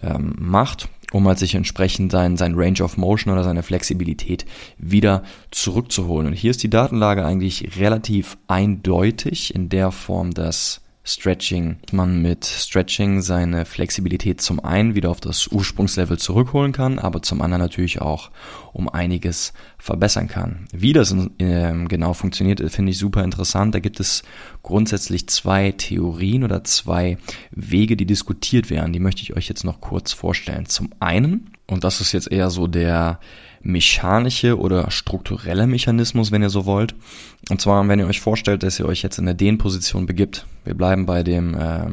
ähm, 0.00 0.34
macht, 0.38 0.88
um 1.12 1.26
halt 1.28 1.38
sich 1.38 1.54
entsprechend 1.54 2.12
sein, 2.12 2.36
sein 2.36 2.54
Range 2.54 2.82
of 2.82 2.96
Motion 2.96 3.32
oder 3.32 3.44
seine 3.44 3.62
Flexibilität 3.62 4.46
wieder 4.78 5.22
zurückzuholen. 5.50 6.28
Und 6.28 6.32
hier 6.32 6.50
ist 6.50 6.62
die 6.62 6.70
Datenlage 6.70 7.24
eigentlich 7.24 7.78
relativ 7.78 8.38
eindeutig 8.48 9.54
in 9.54 9.68
der 9.68 9.90
Form, 9.90 10.32
dass 10.32 10.81
Stretching. 11.04 11.78
Man 11.90 12.22
mit 12.22 12.44
Stretching 12.44 13.22
seine 13.22 13.64
Flexibilität 13.64 14.40
zum 14.40 14.64
einen 14.64 14.94
wieder 14.94 15.10
auf 15.10 15.20
das 15.20 15.48
Ursprungslevel 15.48 16.16
zurückholen 16.16 16.72
kann, 16.72 17.00
aber 17.00 17.22
zum 17.22 17.42
anderen 17.42 17.60
natürlich 17.60 18.00
auch 18.00 18.30
um 18.72 18.88
einiges 18.88 19.52
verbessern 19.78 20.28
kann. 20.28 20.66
Wie 20.72 20.92
das 20.92 21.12
äh, 21.38 21.72
genau 21.88 22.12
funktioniert, 22.12 22.62
finde 22.70 22.92
ich 22.92 22.98
super 22.98 23.24
interessant. 23.24 23.74
Da 23.74 23.80
gibt 23.80 23.98
es 23.98 24.22
grundsätzlich 24.62 25.28
zwei 25.28 25.72
Theorien 25.72 26.44
oder 26.44 26.62
zwei 26.62 27.18
Wege, 27.50 27.96
die 27.96 28.06
diskutiert 28.06 28.70
werden. 28.70 28.92
Die 28.92 29.00
möchte 29.00 29.22
ich 29.22 29.36
euch 29.36 29.48
jetzt 29.48 29.64
noch 29.64 29.80
kurz 29.80 30.12
vorstellen. 30.12 30.66
Zum 30.66 30.90
einen, 31.00 31.50
und 31.66 31.82
das 31.82 32.00
ist 32.00 32.12
jetzt 32.12 32.30
eher 32.30 32.50
so 32.50 32.68
der 32.68 33.18
mechanische 33.62 34.58
oder 34.58 34.90
strukturelle 34.90 35.66
Mechanismus, 35.66 36.32
wenn 36.32 36.42
ihr 36.42 36.50
so 36.50 36.66
wollt. 36.66 36.94
Und 37.48 37.60
zwar, 37.60 37.86
wenn 37.88 37.98
ihr 37.98 38.06
euch 38.06 38.20
vorstellt, 38.20 38.62
dass 38.62 38.78
ihr 38.78 38.86
euch 38.86 39.02
jetzt 39.02 39.18
in 39.18 39.26
der 39.26 39.34
Dehnposition 39.34 40.06
begibt. 40.06 40.46
Wir 40.64 40.74
bleiben 40.74 41.06
bei 41.06 41.22
dem, 41.22 41.54
äh, 41.54 41.86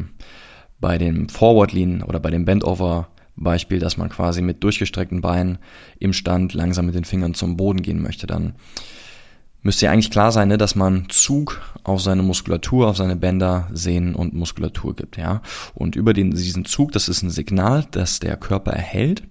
bei 0.80 0.98
dem 0.98 1.30
Forward 1.30 1.72
Lean 1.74 2.04
oder 2.04 2.20
bei 2.20 2.32
dem 2.32 2.46
Bend 2.46 2.64
over 2.64 3.10
Beispiel, 3.36 3.80
dass 3.80 3.98
man 3.98 4.10
quasi 4.10 4.42
mit 4.42 4.64
durchgestreckten 4.64 5.22
Beinen 5.22 5.60
im 6.00 6.14
Stand 6.14 6.54
langsam 6.54 6.86
mit 6.86 6.96
den 6.96 7.06
Fingern 7.06 7.34
zum 7.34 7.56
Boden 7.56 7.82
gehen 7.82 8.02
möchte, 8.02 8.28
dann 8.28 8.54
müsste 9.62 9.86
ja 9.86 9.92
eigentlich 9.92 10.12
klar 10.12 10.32
sein, 10.32 10.48
ne, 10.48 10.58
dass 10.58 10.76
man 10.76 11.08
Zug 11.10 11.62
auf 11.84 12.02
seine 12.02 12.24
Muskulatur, 12.24 12.88
auf 12.88 12.98
seine 12.98 13.16
Bänder, 13.16 13.70
Sehnen 13.74 14.16
und 14.16 14.34
Muskulatur 14.34 14.96
gibt, 14.96 15.18
ja. 15.18 15.42
Und 15.74 15.96
über 15.96 16.14
den, 16.14 16.32
diesen 16.32 16.66
Zug, 16.66 16.92
das 16.92 17.10
ist 17.10 17.22
ein 17.24 17.30
Signal, 17.30 17.86
das 17.92 18.20
der 18.20 18.38
Körper 18.38 18.72
erhält 18.72 19.24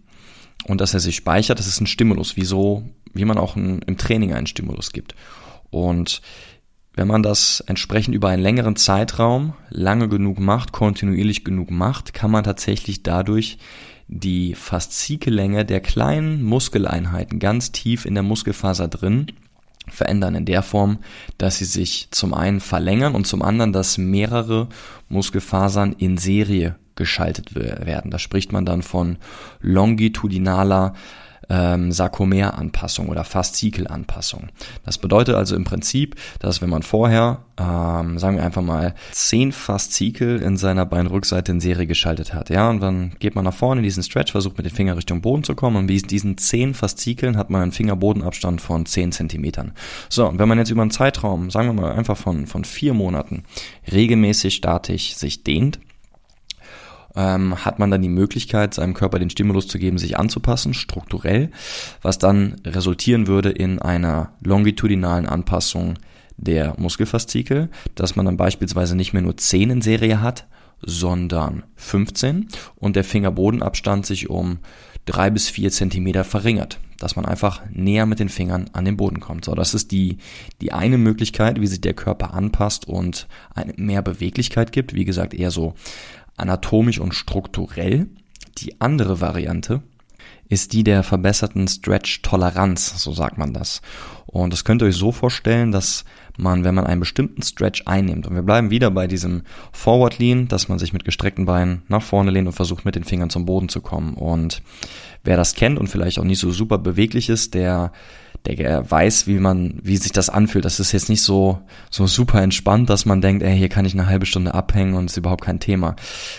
und 0.69 0.81
dass 0.81 0.95
er 0.95 1.01
sich 1.01 1.17
speichert, 1.17 1.59
das 1.59 1.67
ist 1.67 1.81
ein 1.81 1.87
Stimulus, 1.87 2.37
wie 2.37 2.45
so, 2.45 2.85
wie 3.13 3.25
man 3.25 3.39
auch 3.39 3.57
ein, 3.57 3.81
im 3.87 3.99
Training 3.99 4.33
einen 4.33 4.47
Stimulus 4.47 4.93
gibt. 4.93 5.15
Und 5.71 6.23
wenn 6.95 7.09
man 7.09 7.23
das 7.23 7.61
entsprechend 7.67 8.15
über 8.15 8.29
einen 8.29 8.43
längeren 8.43 8.77
Zeitraum 8.77 9.55
lange 9.71 10.09
genug 10.09 10.39
macht, 10.39 10.73
kontinuierlich 10.73 11.45
genug 11.45 11.71
macht, 11.71 12.13
kann 12.13 12.31
man 12.31 12.45
tatsächlich 12.45 13.03
dadurch 13.03 13.59
die 14.09 14.55
Faszikellänge 14.55 15.65
der 15.65 15.81
kleinen 15.81 16.43
Muskeleinheiten 16.43 17.39
ganz 17.39 17.73
tief 17.73 18.05
in 18.05 18.15
der 18.15 18.23
Muskelfaser 18.23 18.89
drin 18.89 19.27
verändern 19.91 20.35
in 20.35 20.45
der 20.45 20.63
Form, 20.63 20.99
dass 21.39 21.59
sie 21.59 21.65
sich 21.65 22.09
zum 22.11 22.35
einen 22.35 22.61
verlängern 22.61 23.15
und 23.15 23.27
zum 23.27 23.43
anderen, 23.43 23.73
dass 23.73 23.97
mehrere 23.97 24.69
Muskelfasern 25.09 25.93
in 25.93 26.19
Serie 26.19 26.77
geschaltet 26.99 27.55
werden. 27.55 28.11
Da 28.11 28.19
spricht 28.19 28.53
man 28.53 28.67
dann 28.67 28.83
von 28.83 29.17
longitudinaler 29.61 30.93
ähm, 31.51 31.93
Sarkomeranpassung 31.93 33.09
oder 33.09 33.25
Faszikelanpassung. 33.25 34.49
Das 34.85 34.99
bedeutet 34.99 35.35
also 35.35 35.57
im 35.57 35.65
Prinzip, 35.65 36.17
dass 36.41 36.61
wenn 36.61 36.71
man 36.71 36.83
vorher, 36.83 37.45
ähm, 37.59 38.19
sagen 38.19 38.37
wir 38.37 38.45
einfach 38.45 38.63
mal, 38.63 38.95
zehn 39.13 39.53
Faszikel 39.53 40.41
in 40.41 40.57
seiner 40.57 40.85
Beinrückseite 40.87 41.53
in 41.53 41.61
Serie 41.61 41.87
geschaltet 41.87 42.35
hat, 42.35 42.51
ja, 42.51 42.69
und 42.69 42.81
dann 42.81 43.13
geht 43.19 43.35
man 43.35 43.45
nach 43.45 43.55
vorne 43.55 43.81
in 43.81 43.85
diesen 43.85 44.03
Stretch, 44.03 44.33
versucht 44.33 44.59
mit 44.59 44.67
den 44.67 44.75
Fingern 44.75 44.97
Richtung 44.97 45.21
Boden 45.21 45.45
zu 45.45 45.55
kommen 45.55 45.77
und 45.77 45.87
mit 45.87 46.11
diesen 46.11 46.39
zehn 46.39 46.75
Faszikeln 46.75 47.37
hat 47.37 47.51
man 47.51 47.63
einen 47.63 47.73
Fingerbodenabstand 47.73 48.61
von 48.61 48.87
zehn 48.87 49.13
Zentimetern. 49.13 49.73
So, 50.09 50.29
und 50.29 50.39
wenn 50.39 50.49
man 50.49 50.59
jetzt 50.59 50.71
über 50.71 50.83
einen 50.83 50.91
Zeitraum, 50.91 51.51
sagen 51.51 51.69
wir 51.69 51.83
mal 51.83 51.93
einfach 51.93 52.17
von, 52.17 52.47
von 52.47 52.65
vier 52.65 52.95
Monaten, 52.95 53.45
regelmäßig 53.91 54.55
statisch 54.55 55.15
sich 55.15 55.45
dehnt, 55.45 55.79
ähm, 57.19 57.65
hat 57.65 57.81
man 57.81 57.91
dann 57.91 58.01
die 58.01 58.09
Möglichkeit, 58.09 58.75
seinem 58.75 58.95
Körper 58.95 59.19
den 59.19 59.29
Stimulus 59.29 59.67
zu 59.67 59.79
geben, 59.79 59.99
sich 59.99 60.17
anzupassen, 60.17 60.73
strukturell, 60.73 61.51
was 62.01 62.19
dann 62.19 62.57
resultieren 62.65 63.27
würde 63.27 63.51
in 63.51 63.81
einer 63.81 64.31
longitudinalen 64.41 65.27
Anpassung 65.27 65.95
der 66.37 66.75
Muskelfaszikel, 66.79 67.71
dass 67.97 68.15
man 68.15 68.25
dann 68.25 68.37
beispielsweise 68.37 68.95
nicht 68.95 69.13
mehr 69.13 69.23
nur 69.23 69.37
10 69.37 69.71
in 69.71 69.83
Serie 69.83 70.21
hat, 70.21 70.47
sondern 70.81 71.65
15 71.75 72.47
und 72.77 72.95
der 72.95 73.03
Fingerbodenabstand 73.03 74.07
sich 74.07 74.31
um 74.31 74.59
drei 75.05 75.29
bis 75.31 75.49
vier 75.49 75.73
Zentimeter 75.73 76.23
verringert, 76.23 76.79
dass 77.01 77.17
man 77.17 77.25
einfach 77.25 77.63
näher 77.73 78.07
mit 78.07 78.21
den 78.21 78.29
Fingern 78.29 78.71
an 78.75 78.85
den 78.85 78.97
Boden 78.97 79.19
kommt. 79.19 79.45
So, 79.45 79.57
das 79.57 79.75
ist 79.75 79.91
die, 79.91 80.19
die 80.61 80.71
eine 80.71 80.99
Möglichkeit, 80.99 81.61
wie 81.61 81.67
sich 81.67 81.81
der 81.81 81.95
Körper 81.95 82.33
anpasst 82.33 82.87
und 82.87 83.27
eine 83.53 83.73
mehr 83.77 84.03
Beweglichkeit 84.03 84.71
gibt. 84.71 84.95
Wie 84.95 85.05
gesagt, 85.05 85.35
eher 85.35 85.51
so 85.51 85.75
anatomisch 86.39 86.99
und 86.99 87.15
strukturell. 87.15 88.09
Die 88.59 88.81
andere 88.81 89.21
Variante 89.21 89.83
ist 90.49 90.73
die 90.73 90.83
der 90.83 91.03
verbesserten 91.03 91.69
Stretch-Toleranz, 91.69 93.03
so 93.03 93.13
sagt 93.13 93.39
man 93.39 93.53
das. 93.53 93.83
Und 94.27 94.53
das 94.53 94.65
könnt 94.65 94.83
ihr 94.83 94.87
euch 94.87 94.97
so 94.97 95.13
vorstellen, 95.13 95.73
dass 95.73 96.05
man, 96.37 96.65
wenn 96.65 96.75
man 96.75 96.87
einen 96.87 97.01
bestimmten 97.01 97.43
Stretch 97.43 97.83
einnimmt, 97.87 98.27
und 98.27 98.35
wir 98.35 98.43
bleiben 98.43 98.71
wieder 98.71 98.91
bei 98.91 99.07
diesem 99.07 99.43
Forward 99.73 100.19
Lean, 100.19 100.49
dass 100.49 100.69
man 100.69 100.79
sich 100.79 100.93
mit 100.93 101.05
gestreckten 101.05 101.45
Beinen 101.45 101.83
nach 101.89 102.03
vorne 102.03 102.31
lehnt 102.31 102.47
und 102.47 102.53
versucht 102.53 102.85
mit 102.85 102.95
den 102.95 103.05
Fingern 103.05 103.31
zum 103.31 103.45
Boden 103.45 103.69
zu 103.69 103.81
kommen. 103.81 104.15
Und 104.15 104.63
wer 105.25 105.37
das 105.37 105.55
kennt 105.55 105.79
und 105.79 105.89
vielleicht 105.89 106.19
auch 106.19 106.25
nicht 106.25 106.39
so 106.39 106.51
super 106.51 106.79
beweglich 106.79 107.29
ist, 107.29 107.55
der 107.55 107.93
der 108.47 108.91
weiß, 108.91 109.27
wie 109.27 109.39
man, 109.39 109.79
wie 109.83 109.97
sich 109.97 110.13
das 110.13 110.31
anfühlt. 110.31 110.65
Das 110.65 110.81
ist 110.81 110.93
jetzt 110.93 111.09
nicht 111.09 111.23
so, 111.23 111.59
so 111.91 112.07
super 112.07 112.43
entspannt, 112.43 112.89
dass 112.89 113.05
man 113.05 113.21
denkt, 113.21 113.43
ey, 113.43 113.57
hier 113.57 113.69
kann 113.69 113.85
ich 113.85 113.95
eine 113.95 114.07
halbe 114.07 114.27
Stunde 114.27 114.55
abhängen 114.55 114.95
und 114.95 115.07
ist 115.07 115.17
überhaupt 115.17 115.45
kein 115.45 115.61
Thema. 115.61 115.97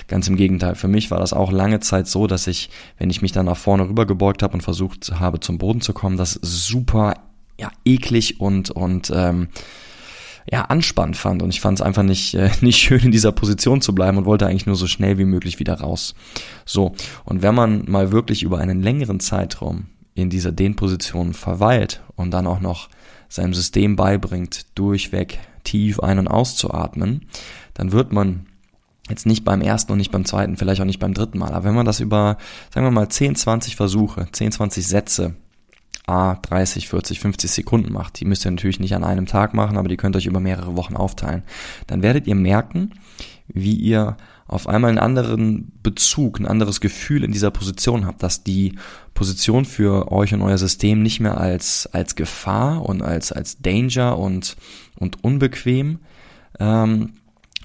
Ganz 0.08 0.28
im 0.28 0.36
Gegenteil. 0.36 0.76
Für 0.76 0.88
mich 0.88 1.12
war 1.12 1.20
das 1.20 1.34
auch 1.34 1.52
lange 1.52 1.80
Zeit 1.80 2.08
so, 2.08 2.28
dass 2.28 2.48
ich, 2.48 2.70
wenn 2.98 3.10
ich 3.10 3.22
mich 3.22 3.32
dann 3.32 3.46
nach 3.46 3.58
vorne 3.58 3.88
rüber 3.88 4.06
gebeugt 4.06 4.44
habe 4.44 4.54
und 4.54 4.62
versucht 4.62 5.12
habe, 5.20 5.40
zum 5.40 5.58
Boden 5.58 5.82
zu 5.82 5.94
kommen, 5.94 6.18
das 6.18 6.40
super, 6.42 7.16
ja, 7.60 7.72
eklig 7.86 8.40
und, 8.40 8.72
und, 8.72 9.12
ähm, 9.14 9.50
ja, 10.52 10.64
anspannt 10.64 11.16
fand 11.16 11.44
und 11.44 11.50
ich 11.52 11.62
fand 11.62 11.80
es 11.80 11.86
einfach 11.86 12.02
nicht, 12.02 12.34
äh, 12.34 12.50
nicht 12.62 12.78
schön 12.78 13.02
in 13.02 13.12
dieser 13.12 13.32
Position 13.32 13.82
zu 13.82 13.94
bleiben 13.94 14.18
und 14.18 14.26
wollte 14.26 14.48
eigentlich 14.48 14.66
nur 14.66 14.76
so 14.76 14.88
schnell 14.88 15.18
wie 15.18 15.26
möglich 15.26 15.60
wieder 15.60 15.80
raus. 15.80 16.16
So, 16.66 16.96
und 17.24 17.44
wenn 17.44 17.54
man 17.54 17.84
mal 17.88 18.12
wirklich 18.12 18.42
über 18.42 18.58
einen 18.58 18.82
längeren 18.82 19.20
Zeitraum 19.20 19.86
in 20.22 20.30
dieser 20.30 20.52
Dehnposition 20.52 21.34
verweilt 21.34 22.02
und 22.16 22.32
dann 22.32 22.48
auch 22.48 22.60
noch 22.60 22.90
seinem 23.28 23.54
System 23.54 23.96
beibringt, 23.96 24.66
durchweg 24.76 25.40
tief 25.64 26.00
ein- 26.00 26.20
und 26.20 26.28
auszuatmen, 26.28 27.26
dann 27.74 27.92
wird 27.92 28.12
man 28.12 28.48
jetzt 29.10 29.26
nicht 29.26 29.44
beim 29.44 29.62
ersten 29.62 29.92
und 29.92 29.98
nicht 29.98 30.12
beim 30.12 30.26
zweiten, 30.26 30.58
vielleicht 30.58 30.82
auch 30.82 30.86
nicht 30.86 31.00
beim 31.00 31.14
dritten 31.14 31.38
Mal, 31.38 31.54
aber 31.54 31.66
wenn 31.66 31.76
man 31.76 31.86
das 31.86 32.00
über, 32.00 32.38
sagen 32.74 32.86
wir 32.86 32.92
mal, 32.92 33.10
10, 33.10 33.36
20 33.36 33.76
Versuche, 33.76 34.28
10, 34.32 34.52
20 34.52 34.88
Sätze, 34.88 35.36
a 36.06 36.36
30, 36.36 36.90
40, 36.90 37.20
50 37.20 37.52
Sekunden 37.52 37.94
macht, 37.94 38.20
die 38.20 38.26
müsst 38.26 38.46
ihr 38.46 38.52
natürlich 38.52 38.80
nicht 38.80 38.96
an 38.96 39.04
einem 39.04 39.28
Tag 39.28 39.54
machen, 39.54 39.78
aber 39.78 39.90
die 39.90 39.98
könnt 39.98 40.16
ihr 40.16 40.18
euch 40.18 40.26
über 40.26 40.40
mehrere 40.40 40.76
Wochen 40.76 40.96
aufteilen, 40.96 41.44
dann 41.88 42.02
werdet 42.02 42.26
ihr 42.28 42.36
merken, 42.36 42.94
wie 43.48 43.76
ihr 43.76 44.18
auf 44.50 44.68
einmal 44.68 44.90
einen 44.90 44.98
anderen 44.98 45.72
Bezug, 45.84 46.40
ein 46.40 46.48
anderes 46.48 46.82
Gefühl 46.82 47.24
in 47.24 47.32
dieser 47.32 47.52
Position 47.52 48.08
habt, 48.08 48.24
dass 48.24 48.44
die 48.44 48.78
Position 49.14 49.64
für 49.64 50.12
euch 50.12 50.34
und 50.34 50.42
euer 50.42 50.58
System 50.58 51.04
nicht 51.04 51.20
mehr 51.20 51.38
als, 51.38 51.88
als 51.94 52.16
Gefahr 52.16 52.84
und 52.84 53.04
als, 53.04 53.32
als 53.32 53.62
Danger 53.62 54.18
und, 54.18 54.58
und 54.98 55.24
unbequem 55.24 56.00
ähm, 56.60 57.14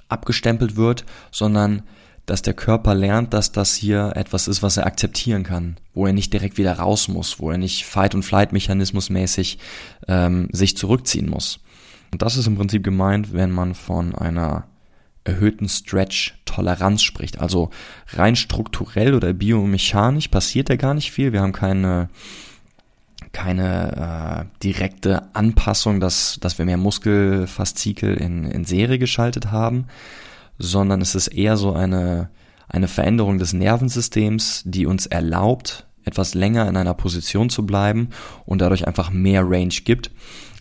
abgestempelt 0.08 0.76
wird, 0.76 1.06
sondern 1.30 1.82
dass 2.26 2.42
der 2.42 2.54
Körper 2.54 2.94
lernt, 2.94 3.32
dass 3.32 3.50
das 3.50 3.74
hier 3.74 4.12
etwas 4.14 4.46
ist, 4.46 4.62
was 4.62 4.76
er 4.76 4.86
akzeptieren 4.86 5.42
kann, 5.42 5.76
wo 5.94 6.06
er 6.06 6.12
nicht 6.12 6.32
direkt 6.32 6.58
wieder 6.58 6.74
raus 6.74 7.08
muss, 7.08 7.40
wo 7.40 7.50
er 7.50 7.58
nicht 7.58 7.86
Fight- 7.86 8.14
und 8.14 8.24
Flight-Mechanismus 8.24 9.08
mäßig 9.08 9.58
ähm, 10.06 10.48
sich 10.52 10.76
zurückziehen 10.76 11.30
muss. 11.30 11.60
Und 12.12 12.20
das 12.20 12.36
ist 12.36 12.46
im 12.46 12.56
Prinzip 12.56 12.84
gemeint, 12.84 13.32
wenn 13.32 13.50
man 13.50 13.74
von 13.74 14.14
einer 14.14 14.68
erhöhten 15.24 15.68
Stretch-Toleranz 15.68 17.02
spricht. 17.02 17.40
Also 17.40 17.70
rein 18.12 18.36
strukturell 18.36 19.14
oder 19.14 19.32
biomechanisch 19.32 20.28
passiert 20.28 20.68
da 20.70 20.76
gar 20.76 20.94
nicht 20.94 21.10
viel. 21.10 21.32
Wir 21.32 21.40
haben 21.40 21.52
keine 21.52 22.08
keine 23.32 24.46
äh, 24.46 24.62
direkte 24.62 25.34
Anpassung, 25.34 25.98
dass, 25.98 26.38
dass 26.40 26.58
wir 26.58 26.64
mehr 26.64 26.76
Muskelfaszikel 26.76 28.14
in, 28.14 28.44
in 28.44 28.64
Serie 28.64 28.98
geschaltet 28.98 29.50
haben, 29.50 29.86
sondern 30.58 31.00
es 31.00 31.14
ist 31.14 31.28
eher 31.28 31.56
so 31.56 31.72
eine, 31.72 32.30
eine 32.68 32.86
Veränderung 32.86 33.38
des 33.38 33.52
Nervensystems, 33.52 34.62
die 34.64 34.86
uns 34.86 35.06
erlaubt, 35.06 35.86
etwas 36.04 36.34
länger 36.34 36.68
in 36.68 36.76
einer 36.76 36.94
Position 36.94 37.50
zu 37.50 37.66
bleiben 37.66 38.10
und 38.46 38.60
dadurch 38.60 38.86
einfach 38.86 39.10
mehr 39.10 39.42
Range 39.42 39.74
gibt, 39.84 40.10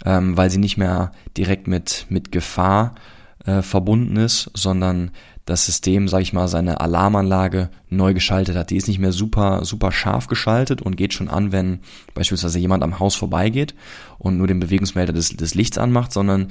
ähm, 0.05 0.36
weil 0.36 0.50
sie 0.50 0.58
nicht 0.58 0.77
mehr 0.77 1.12
direkt 1.38 1.67
mit, 1.67 2.08
mit 2.10 2.32
Gefahr 2.32 2.96
äh, 2.96 3.00
verbunden 3.45 4.15
ist, 4.15 4.50
sondern 4.53 5.12
das 5.45 5.65
System, 5.65 6.07
sage 6.07 6.23
ich 6.23 6.31
mal, 6.31 6.47
seine 6.47 6.79
Alarmanlage 6.79 7.69
neu 7.89 8.13
geschaltet 8.13 8.55
hat. 8.55 8.69
Die 8.69 8.77
ist 8.77 8.88
nicht 8.88 9.00
mehr 9.00 9.12
super, 9.12 9.65
super 9.65 9.91
scharf 9.91 10.27
geschaltet 10.27 10.81
und 10.81 10.95
geht 10.95 11.13
schon 11.13 11.27
an, 11.27 11.51
wenn 11.51 11.79
beispielsweise 12.13 12.59
jemand 12.59 12.83
am 12.83 13.00
Haus 13.00 13.15
vorbeigeht 13.15 13.75
und 14.17 14.38
nur 14.38 14.47
den 14.47 14.62
Bewegungsmelder 14.62 15.12
des, 15.12 15.35
des 15.35 15.55
Lichts 15.55 15.77
anmacht, 15.77 16.13
sondern 16.13 16.47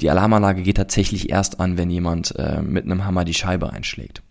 die 0.00 0.10
Alarmanlage 0.10 0.62
geht 0.62 0.76
tatsächlich 0.76 1.30
erst 1.30 1.58
an, 1.58 1.76
wenn 1.76 1.90
jemand 1.90 2.36
äh, 2.36 2.62
mit 2.62 2.84
einem 2.84 3.04
Hammer 3.04 3.24
die 3.24 3.34
Scheibe 3.34 3.72
einschlägt. 3.72 4.22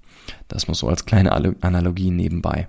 Das 0.47 0.67
muss 0.67 0.79
so 0.79 0.87
als 0.87 1.05
kleine 1.05 1.33
Analogie 1.61 2.11
nebenbei. 2.11 2.67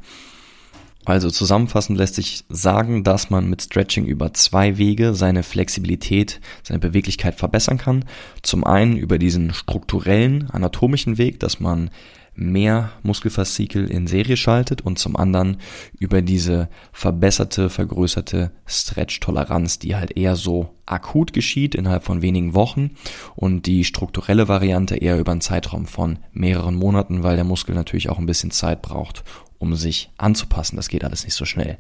Also 1.06 1.30
zusammenfassend 1.30 1.96
lässt 1.96 2.16
sich 2.16 2.44
sagen, 2.48 3.04
dass 3.04 3.30
man 3.30 3.48
mit 3.48 3.62
Stretching 3.62 4.06
über 4.06 4.34
zwei 4.34 4.76
Wege 4.76 5.14
seine 5.14 5.44
Flexibilität, 5.44 6.40
seine 6.64 6.80
Beweglichkeit 6.80 7.36
verbessern 7.36 7.78
kann. 7.78 8.04
Zum 8.42 8.64
einen 8.64 8.96
über 8.96 9.16
diesen 9.16 9.54
strukturellen, 9.54 10.50
anatomischen 10.50 11.16
Weg, 11.16 11.38
dass 11.38 11.60
man 11.60 11.90
mehr 12.34 12.90
Muskelfaszikel 13.04 13.88
in 13.88 14.08
Serie 14.08 14.36
schaltet 14.36 14.82
und 14.82 14.98
zum 14.98 15.16
anderen 15.16 15.58
über 15.98 16.22
diese 16.22 16.68
verbesserte, 16.92 17.70
vergrößerte 17.70 18.50
Stretch-Toleranz, 18.66 19.78
die 19.78 19.96
halt 19.96 20.16
eher 20.16 20.36
so 20.36 20.70
akut 20.86 21.32
geschieht 21.32 21.75
innerhalb 21.75 22.04
von 22.04 22.20
wenigen 22.20 22.54
Wochen 22.54 22.90
und 23.34 23.66
die 23.66 23.84
strukturelle 23.84 24.48
Variante 24.48 24.96
eher 24.96 25.18
über 25.18 25.32
einen 25.32 25.40
Zeitraum 25.40 25.86
von 25.86 26.18
mehreren 26.32 26.75
Monaten, 26.75 27.22
weil 27.22 27.36
der 27.36 27.44
Muskel 27.44 27.75
natürlich 27.75 28.10
auch 28.10 28.18
ein 28.18 28.26
bisschen 28.26 28.50
Zeit 28.50 28.82
braucht, 28.82 29.25
um 29.58 29.75
sich 29.75 30.10
anzupassen. 30.18 30.76
Das 30.76 30.88
geht 30.88 31.04
alles 31.04 31.25
nicht 31.25 31.34
so 31.34 31.44
schnell. 31.44 31.78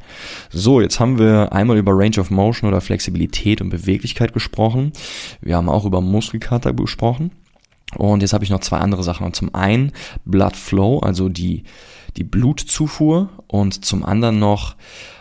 So, 0.50 0.80
jetzt 0.80 1.00
haben 1.00 1.18
wir 1.18 1.52
einmal 1.52 1.76
über 1.76 1.92
Range 1.94 2.18
of 2.18 2.30
Motion 2.30 2.68
oder 2.68 2.80
Flexibilität 2.80 3.60
und 3.60 3.70
Beweglichkeit 3.70 4.32
gesprochen. 4.32 4.92
Wir 5.40 5.56
haben 5.56 5.68
auch 5.68 5.84
über 5.84 6.00
Muskelkater 6.00 6.72
gesprochen. 6.72 7.32
Und 7.96 8.20
jetzt 8.20 8.32
habe 8.32 8.44
ich 8.44 8.50
noch 8.50 8.60
zwei 8.60 8.78
andere 8.78 9.02
Sachen. 9.02 9.26
Und 9.26 9.36
zum 9.36 9.54
einen 9.54 9.92
Blood 10.24 10.56
Flow, 10.56 10.98
also 10.98 11.28
die, 11.28 11.62
die 12.16 12.24
Blutzufuhr 12.24 13.28
und 13.46 13.84
zum 13.84 14.04
anderen 14.04 14.38
noch 14.38 14.74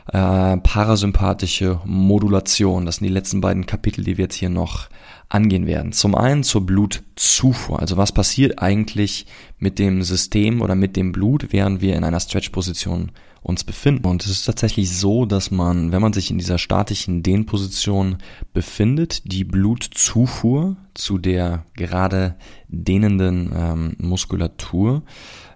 äh, 0.07 0.57
parasympathische 0.57 1.81
Modulation. 1.85 2.85
Das 2.85 2.97
sind 2.97 3.07
die 3.07 3.13
letzten 3.13 3.41
beiden 3.41 3.65
Kapitel, 3.65 4.03
die 4.03 4.17
wir 4.17 4.25
jetzt 4.25 4.35
hier 4.35 4.49
noch 4.49 4.89
angehen 5.29 5.65
werden. 5.65 5.91
Zum 5.91 6.15
einen 6.15 6.43
zur 6.43 6.65
Blutzufuhr. 6.65 7.79
Also 7.79 7.97
was 7.97 8.11
passiert 8.11 8.59
eigentlich 8.59 9.25
mit 9.57 9.79
dem 9.79 10.03
System 10.03 10.61
oder 10.61 10.75
mit 10.75 10.95
dem 10.95 11.11
Blut, 11.11 11.47
während 11.51 11.81
wir 11.81 11.95
in 11.95 12.03
einer 12.03 12.19
Stretch-Position 12.19 13.11
uns 13.41 13.63
befinden. 13.63 14.07
Und 14.07 14.23
es 14.23 14.31
ist 14.31 14.45
tatsächlich 14.45 14.97
so, 14.97 15.25
dass 15.25 15.51
man, 15.51 15.91
wenn 15.91 16.01
man 16.01 16.13
sich 16.13 16.31
in 16.31 16.39
dieser 16.39 16.57
statischen 16.57 17.21
Dehnposition 17.21 18.17
befindet, 18.53 19.31
die 19.31 19.43
Blutzufuhr 19.43 20.77
zu 20.95 21.19
der 21.19 21.63
gerade 21.75 22.35
dehnenden 22.69 23.51
ähm, 23.55 23.95
Muskulatur 23.99 25.03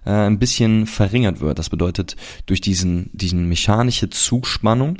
äh, 0.04 0.10
ein 0.10 0.38
bisschen 0.38 0.86
verringert 0.86 1.40
wird. 1.40 1.58
Das 1.58 1.70
bedeutet, 1.70 2.16
durch 2.46 2.60
diesen, 2.60 3.10
diesen 3.12 3.48
mechanische 3.48 4.10
Zugspannung 4.10 4.96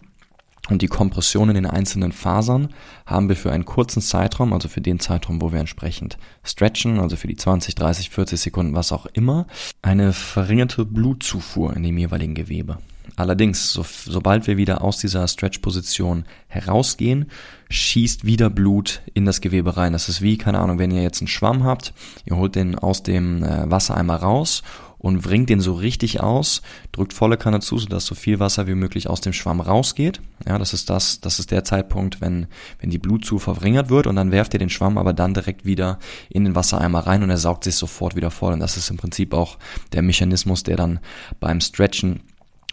und 0.69 0.83
die 0.83 0.89
Kompression 0.89 1.49
in 1.49 1.55
den 1.55 1.67
einzelnen 1.67 2.13
Fasern 2.13 2.69
haben 3.07 3.29
wir 3.29 3.37
für 3.37 3.51
einen 3.51 3.65
kurzen 3.65 4.01
Zeitraum, 4.03 4.53
also 4.53 4.69
für 4.69 4.81
den 4.81 5.01
Zeitraum, 5.01 5.41
wo 5.43 5.53
wir 5.53 5.59
entsprechend 5.59 6.17
stretchen, 6.45 7.01
also 7.01 7.17
für 7.17 7.27
die 7.27 7.37
20, 7.37 7.75
30, 7.75 8.11
40 8.11 8.41
Sekunden, 8.41 8.75
was 8.75 8.93
auch 8.93 9.07
immer, 9.07 9.47
eine 9.83 10.13
verringerte 10.13 10.85
Blutzufuhr 10.85 11.75
in 11.75 11.83
dem 11.83 11.99
jeweiligen 11.99 12.35
Gewebe. 12.35 12.79
Allerdings, 13.17 13.73
so, 13.73 13.85
sobald 13.85 14.47
wir 14.47 14.57
wieder 14.57 14.83
aus 14.83 14.99
dieser 14.99 15.27
Stretch-Position 15.27 16.25
herausgehen, 16.47 17.31
schießt 17.69 18.25
wieder 18.25 18.49
Blut 18.51 19.03
in 19.15 19.25
das 19.25 19.41
Gewebe 19.41 19.77
rein. 19.77 19.93
Das 19.93 20.09
ist 20.09 20.23
wie, 20.23 20.39
keine 20.39 20.61
Ahnung, 20.61 20.79
wenn 20.79 20.91
ihr 20.91 21.03
jetzt 21.03 21.21
einen 21.21 21.29
Schwamm 21.29 21.65
habt, 21.65 21.93
ihr 22.25 22.37
holt 22.37 22.55
den 22.55 22.79
aus 22.79 23.03
dem 23.03 23.43
äh, 23.43 23.71
Wassereimer 23.71 24.17
raus 24.17 24.63
und 25.01 25.25
wringt 25.25 25.49
den 25.49 25.61
so 25.61 25.73
richtig 25.73 26.21
aus, 26.21 26.61
drückt 26.93 27.15
volle 27.15 27.39
Kanne 27.39 27.61
zu, 27.61 27.79
sodass 27.79 28.05
so 28.05 28.15
viel 28.15 28.39
Wasser 28.39 28.67
wie 28.67 28.75
möglich 28.75 29.09
aus 29.09 29.23
dem 29.23 29.33
Schwamm 29.33 29.61
rausgeht. 29.61 30.21
Ja, 30.47 30.59
das 30.59 30.75
ist 30.75 30.91
das, 30.91 31.21
das 31.21 31.39
ist 31.39 31.51
der 31.51 31.65
Zeitpunkt, 31.65 32.21
wenn, 32.21 32.47
wenn 32.81 32.91
die 32.91 32.99
Blutzufuhr 32.99 33.55
verringert 33.55 33.89
wird 33.89 34.07
und 34.07 34.17
dann 34.17 34.31
werft 34.31 34.55
ihr 34.55 34.61
den 34.61 34.71
Schwamm 34.71 34.99
aber 34.99 35.15
dann 35.15 35.35
direkt 35.35 35.65
wieder 35.65 35.99
in 36.29 36.45
den 36.45 36.55
Wassereimer 36.55 37.01
rein 37.01 37.23
und 37.23 37.31
er 37.31 37.39
saugt 37.39 37.65
sich 37.65 37.77
sofort 37.77 38.15
wieder 38.15 38.31
voll. 38.31 38.53
Und 38.53 38.61
das 38.61 38.77
ist 38.77 38.91
im 38.91 38.99
Prinzip 38.99 39.33
auch 39.33 39.59
der 39.93 40.03
Mechanismus, 40.03 40.63
der 40.63 40.77
dann 40.77 41.01
beim 41.41 41.61
Stretchen 41.61 42.21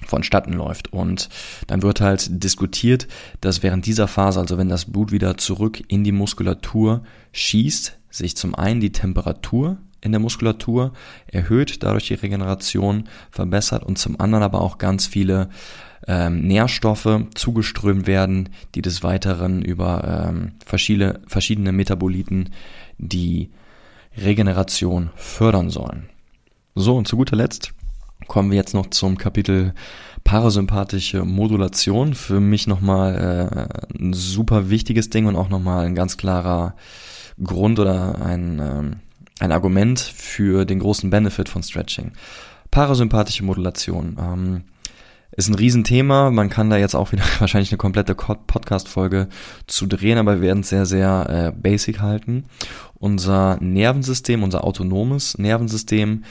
vonstatten 0.05 0.53
läuft. 0.53 0.91
Und 0.93 1.29
dann 1.67 1.81
wird 1.81 2.01
halt 2.01 2.43
diskutiert, 2.43 3.07
dass 3.41 3.63
während 3.63 3.85
dieser 3.85 4.07
Phase, 4.07 4.39
also 4.39 4.57
wenn 4.57 4.69
das 4.69 4.85
Blut 4.85 5.11
wieder 5.11 5.37
zurück 5.37 5.81
in 5.87 6.03
die 6.03 6.11
Muskulatur 6.11 7.03
schießt, 7.31 7.97
sich 8.09 8.35
zum 8.35 8.53
einen 8.53 8.79
die 8.79 8.91
Temperatur 8.91 9.77
in 10.01 10.11
der 10.11 10.19
Muskulatur 10.19 10.93
erhöht, 11.27 11.83
dadurch 11.83 12.07
die 12.07 12.13
Regeneration 12.13 13.09
verbessert 13.31 13.83
und 13.83 13.97
zum 13.97 14.19
anderen 14.19 14.43
aber 14.43 14.61
auch 14.61 14.77
ganz 14.77 15.07
viele 15.07 15.49
ähm, 16.07 16.41
Nährstoffe 16.41 17.21
zugeströmt 17.33 18.07
werden, 18.07 18.49
die 18.75 18.81
des 18.81 19.03
Weiteren 19.03 19.61
über 19.61 20.29
ähm, 20.29 20.53
verschiedene, 20.65 21.19
verschiedene 21.27 21.71
Metaboliten 21.71 22.51
die 22.97 23.51
Regeneration 24.17 25.09
fördern 25.15 25.69
sollen. 25.69 26.09
So, 26.75 26.95
und 26.95 27.07
zu 27.07 27.17
guter 27.17 27.35
Letzt 27.35 27.73
kommen 28.27 28.51
wir 28.51 28.57
jetzt 28.57 28.73
noch 28.73 28.89
zum 28.89 29.17
Kapitel 29.17 29.73
parasympathische 30.23 31.23
Modulation. 31.23 32.13
Für 32.13 32.39
mich 32.39 32.67
nochmal 32.67 33.69
äh, 33.91 33.97
ein 33.99 34.13
super 34.13 34.69
wichtiges 34.69 35.09
Ding 35.09 35.25
und 35.25 35.35
auch 35.35 35.49
nochmal 35.49 35.85
ein 35.85 35.95
ganz 35.95 36.17
klarer 36.17 36.75
Grund 37.41 37.79
oder 37.79 38.21
ein 38.21 38.59
ähm, 38.59 38.95
ein 39.39 39.51
Argument 39.51 39.99
für 39.99 40.65
den 40.65 40.79
großen 40.79 41.09
Benefit 41.09 41.49
von 41.49 41.63
Stretching. 41.63 42.11
Parasympathische 42.71 43.43
Modulation. 43.43 44.17
Ähm, 44.19 44.63
ist 45.31 45.49
ein 45.49 45.55
Riesenthema. 45.55 46.31
Man 46.31 46.49
kann 46.49 46.69
da 46.69 46.77
jetzt 46.77 46.95
auch 46.95 47.11
wieder 47.11 47.23
wahrscheinlich 47.39 47.71
eine 47.71 47.77
komplette 47.77 48.15
Podcast-Folge 48.15 49.27
zu 49.67 49.85
drehen, 49.85 50.17
aber 50.17 50.35
wir 50.35 50.41
werden 50.41 50.61
es 50.61 50.69
sehr, 50.69 50.85
sehr 50.85 51.53
äh, 51.55 51.59
basic 51.59 52.01
halten. 52.01 52.45
Unser 52.95 53.57
Nervensystem, 53.61 54.41
unser 54.41 54.63
autonomes 54.63 55.37
Nervensystem 55.37 56.23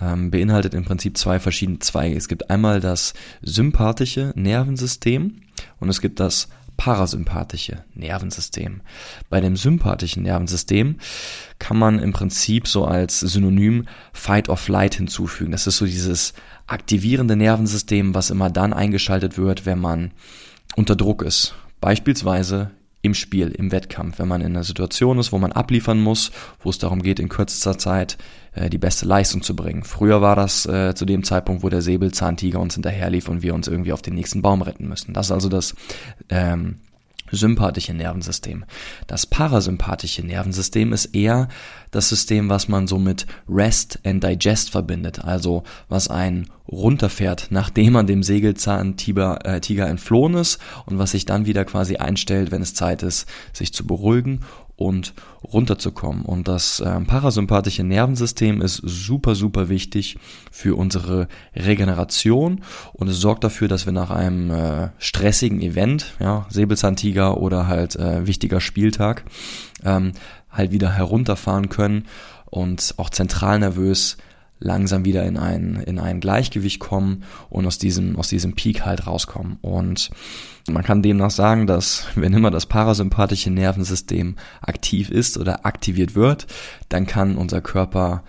ähm, 0.00 0.30
beinhaltet 0.30 0.74
im 0.74 0.84
Prinzip 0.84 1.18
zwei 1.18 1.40
verschiedene 1.40 1.80
Zweige. 1.80 2.16
Es 2.16 2.28
gibt 2.28 2.50
einmal 2.50 2.80
das 2.80 3.14
sympathische 3.42 4.32
Nervensystem 4.36 5.40
und 5.80 5.88
es 5.88 6.00
gibt 6.00 6.20
das 6.20 6.48
parasympathische 6.76 7.84
Nervensystem. 7.94 8.80
Bei 9.30 9.40
dem 9.40 9.56
sympathischen 9.56 10.22
Nervensystem 10.22 10.96
kann 11.58 11.78
man 11.78 11.98
im 11.98 12.12
Prinzip 12.12 12.68
so 12.68 12.84
als 12.84 13.20
Synonym 13.20 13.86
Fight 14.12 14.48
or 14.48 14.56
Flight 14.56 14.96
hinzufügen. 14.96 15.52
Das 15.52 15.66
ist 15.66 15.76
so 15.76 15.86
dieses 15.86 16.34
aktivierende 16.66 17.36
Nervensystem, 17.36 18.14
was 18.14 18.30
immer 18.30 18.50
dann 18.50 18.72
eingeschaltet 18.72 19.38
wird, 19.38 19.66
wenn 19.66 19.78
man 19.78 20.12
unter 20.76 20.96
Druck 20.96 21.22
ist. 21.22 21.54
Beispielsweise 21.80 22.70
im 23.04 23.12
Spiel, 23.12 23.48
im 23.48 23.70
Wettkampf, 23.70 24.18
wenn 24.18 24.28
man 24.28 24.40
in 24.40 24.48
einer 24.48 24.64
Situation 24.64 25.18
ist, 25.18 25.30
wo 25.30 25.36
man 25.36 25.52
abliefern 25.52 26.00
muss, 26.00 26.32
wo 26.60 26.70
es 26.70 26.78
darum 26.78 27.02
geht, 27.02 27.20
in 27.20 27.28
kürzester 27.28 27.76
Zeit 27.76 28.16
äh, 28.54 28.70
die 28.70 28.78
beste 28.78 29.04
Leistung 29.04 29.42
zu 29.42 29.54
bringen. 29.54 29.84
Früher 29.84 30.22
war 30.22 30.36
das 30.36 30.64
äh, 30.64 30.94
zu 30.94 31.04
dem 31.04 31.22
Zeitpunkt, 31.22 31.62
wo 31.62 31.68
der 31.68 31.82
Säbelzahntiger 31.82 32.58
uns 32.58 32.74
hinterherlief 32.74 33.28
und 33.28 33.42
wir 33.42 33.54
uns 33.54 33.68
irgendwie 33.68 33.92
auf 33.92 34.00
den 34.00 34.14
nächsten 34.14 34.40
Baum 34.40 34.62
retten 34.62 34.88
müssen. 34.88 35.12
Das 35.12 35.26
ist 35.26 35.32
also 35.32 35.50
das 35.50 35.74
ähm, 36.30 36.76
sympathische 37.30 37.92
Nervensystem. 37.92 38.64
Das 39.06 39.26
parasympathische 39.26 40.24
Nervensystem 40.24 40.94
ist 40.94 41.14
eher 41.14 41.48
das 41.94 42.08
System, 42.08 42.48
was 42.48 42.68
man 42.68 42.86
so 42.86 42.98
mit 42.98 43.26
Rest 43.48 44.00
and 44.04 44.22
Digest 44.22 44.70
verbindet, 44.70 45.24
also 45.24 45.62
was 45.88 46.08
einen 46.08 46.50
runterfährt, 46.70 47.48
nachdem 47.50 47.92
man 47.92 48.06
dem 48.06 48.22
Sägelzahntiger 48.22 49.44
äh, 49.44 49.60
Tiger 49.60 49.86
entflohen 49.86 50.34
ist 50.34 50.58
und 50.86 50.98
was 50.98 51.12
sich 51.12 51.26
dann 51.26 51.46
wieder 51.46 51.64
quasi 51.64 51.96
einstellt, 51.96 52.50
wenn 52.50 52.62
es 52.62 52.74
Zeit 52.74 53.02
ist, 53.02 53.28
sich 53.52 53.72
zu 53.72 53.86
beruhigen 53.86 54.40
und 54.76 55.14
runterzukommen. 55.44 56.24
Und 56.24 56.48
das 56.48 56.80
äh, 56.80 57.00
parasympathische 57.00 57.84
Nervensystem 57.84 58.60
ist 58.60 58.80
super, 58.82 59.34
super 59.34 59.68
wichtig 59.68 60.18
für 60.50 60.76
unsere 60.76 61.28
Regeneration 61.54 62.62
und 62.92 63.08
es 63.08 63.18
sorgt 63.18 63.44
dafür, 63.44 63.68
dass 63.68 63.86
wir 63.86 63.92
nach 63.92 64.10
einem 64.10 64.50
äh, 64.50 64.88
stressigen 64.98 65.60
Event, 65.60 66.14
ja, 66.18 66.46
Säbelzahntiger 66.50 67.36
oder 67.38 67.68
halt 67.68 67.94
äh, 67.96 68.26
wichtiger 68.26 68.60
Spieltag, 68.60 69.24
ähm, 69.84 70.12
halt 70.54 70.72
wieder 70.72 70.92
herunterfahren 70.92 71.68
können 71.68 72.06
und 72.46 72.94
auch 72.96 73.10
zentral 73.10 73.58
nervös 73.58 74.16
langsam 74.60 75.04
wieder 75.04 75.24
in 75.24 75.36
ein, 75.36 75.76
in 75.86 75.98
ein 75.98 76.20
Gleichgewicht 76.20 76.80
kommen 76.80 77.24
und 77.50 77.66
aus 77.66 77.78
diesem, 77.78 78.16
aus 78.16 78.28
diesem 78.28 78.54
Peak 78.54 78.84
halt 78.86 79.06
rauskommen. 79.06 79.58
Und 79.60 80.10
man 80.68 80.82
kann 80.82 81.02
demnach 81.02 81.30
sagen, 81.30 81.66
dass 81.66 82.06
wenn 82.14 82.32
immer 82.32 82.50
das 82.50 82.66
parasympathische 82.66 83.50
Nervensystem 83.50 84.36
aktiv 84.62 85.10
ist 85.10 85.36
oder 85.36 85.66
aktiviert 85.66 86.14
wird, 86.14 86.46
dann 86.88 87.06
kann 87.06 87.36
unser 87.36 87.60
Körper 87.60 88.22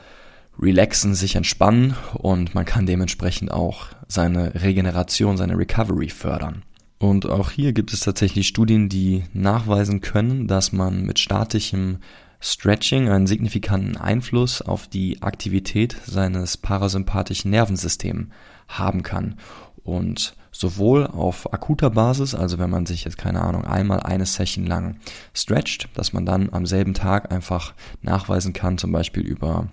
relaxen, 0.60 1.16
sich 1.16 1.36
entspannen 1.36 1.96
und 2.14 2.56
man 2.56 2.66
kann 2.66 2.86
dementsprechend 2.86 3.52
auch 3.52 3.88
seine 4.08 4.56
Regeneration, 4.56 5.38
seine 5.38 5.58
Recovery 5.58 6.10
fördern. 6.10 6.64
Und 7.06 7.30
auch 7.30 7.52
hier 7.52 7.72
gibt 7.72 7.94
es 7.94 8.00
tatsächlich 8.00 8.48
Studien, 8.48 8.90
die 8.90 9.26
nachweisen 9.32 10.02
können, 10.02 10.48
dass 10.48 10.72
man 10.72 11.04
mit 11.04 11.20
statischem 11.20 12.00
Stretching 12.42 13.10
einen 13.10 13.28
signifikanten 13.28 13.96
Einfluss 13.96 14.64
auf 14.64 14.88
die 14.88 15.22
Aktivität 15.22 15.96
seines 16.08 16.58
parasympathischen 16.58 17.52
Nervensystems 17.52 18.30
haben 18.68 19.04
kann. 19.04 19.38
Und 19.84 20.36
sowohl 20.52 21.06
auf 21.06 21.54
akuter 21.54 21.92
Basis, 21.92 22.34
also 22.34 22.58
wenn 22.58 22.72
man 22.72 22.88
sich 22.88 23.06
jetzt 23.06 23.20
keine 23.20 23.42
Ahnung 23.42 23.66
einmal 23.66 24.00
eine 24.00 24.26
Session 24.26 24.66
lang 24.66 24.98
stretcht, 25.36 25.90
dass 25.94 26.12
man 26.12 26.26
dann 26.26 26.50
am 26.54 26.66
selben 26.66 26.96
Tag 26.96 27.32
einfach 27.32 27.76
nachweisen 28.02 28.54
kann, 28.54 28.80
zum 28.80 28.92
Beispiel 28.92 29.22
über 29.22 29.68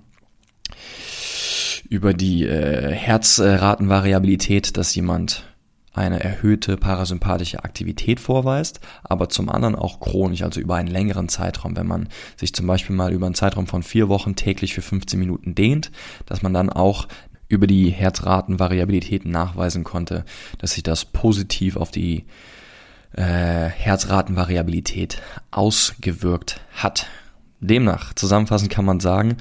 über 1.89 2.13
die 2.13 2.45
äh, 2.45 2.91
Herzratenvariabilität, 2.93 4.77
dass 4.77 4.95
jemand 4.95 5.52
eine 5.93 6.23
erhöhte 6.23 6.77
parasympathische 6.77 7.65
Aktivität 7.65 8.19
vorweist, 8.19 8.81
aber 9.05 9.29
zum 9.29 9.49
anderen 9.49 9.75
auch 9.75 10.01
chronisch, 10.01 10.43
also 10.43 10.61
über 10.61 10.77
einen 10.77 10.89
längeren 10.89 11.29
Zeitraum. 11.29 11.77
Wenn 11.77 11.87
man 11.87 12.09
sich 12.37 12.55
zum 12.55 12.67
Beispiel 12.67 12.97
mal 12.97 13.13
über 13.13 13.27
einen 13.27 13.35
Zeitraum 13.35 13.67
von 13.67 13.83
vier 13.83 14.09
Wochen 14.09 14.35
täglich 14.35 14.75
für 14.75 14.83
15 14.83 15.19
Minuten 15.19 15.55
dehnt, 15.55 15.91
dass 16.27 16.43
man 16.43 16.55
dann 16.55 16.71
auch 16.71 17.09
über 17.49 17.67
die 17.67 17.91
Herzratenvariabilitäten 17.91 19.31
nachweisen 19.31 19.85
konnte, 19.85 20.25
dass 20.59 20.73
sich 20.73 20.83
das 20.83 21.05
positiv 21.05 21.77
auf 21.77 21.91
die 21.91 22.25
äh, 23.15 23.67
Herzratenvariabilität 23.69 25.21
ausgewirkt 25.51 26.61
hat. 26.73 27.07
Demnach, 27.63 28.13
zusammenfassend 28.15 28.71
kann 28.71 28.85
man 28.85 28.99
sagen, 28.99 29.37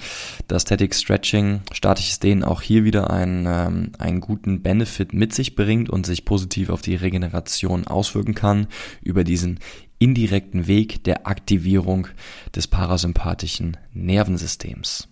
dass 0.47 0.61
Static 0.61 0.93
Stretching, 0.93 1.61
statisches 1.73 2.19
Dehnen 2.19 2.43
auch 2.43 2.61
hier 2.61 2.83
wieder 2.83 3.09
einen, 3.09 3.47
ähm, 3.47 3.91
einen 3.97 4.21
guten 4.21 4.61
Benefit 4.61 5.11
mit 5.13 5.33
sich 5.33 5.55
bringt 5.55 5.89
und 5.89 6.05
sich 6.05 6.23
positiv 6.23 6.69
auf 6.69 6.83
die 6.83 6.95
Regeneration 6.95 7.87
auswirken 7.87 8.35
kann 8.35 8.67
über 9.01 9.23
diesen 9.23 9.59
indirekten 9.97 10.67
Weg 10.67 11.03
der 11.03 11.25
Aktivierung 11.25 12.07
des 12.55 12.67
parasympathischen 12.67 13.77
Nervensystems. 13.93 15.07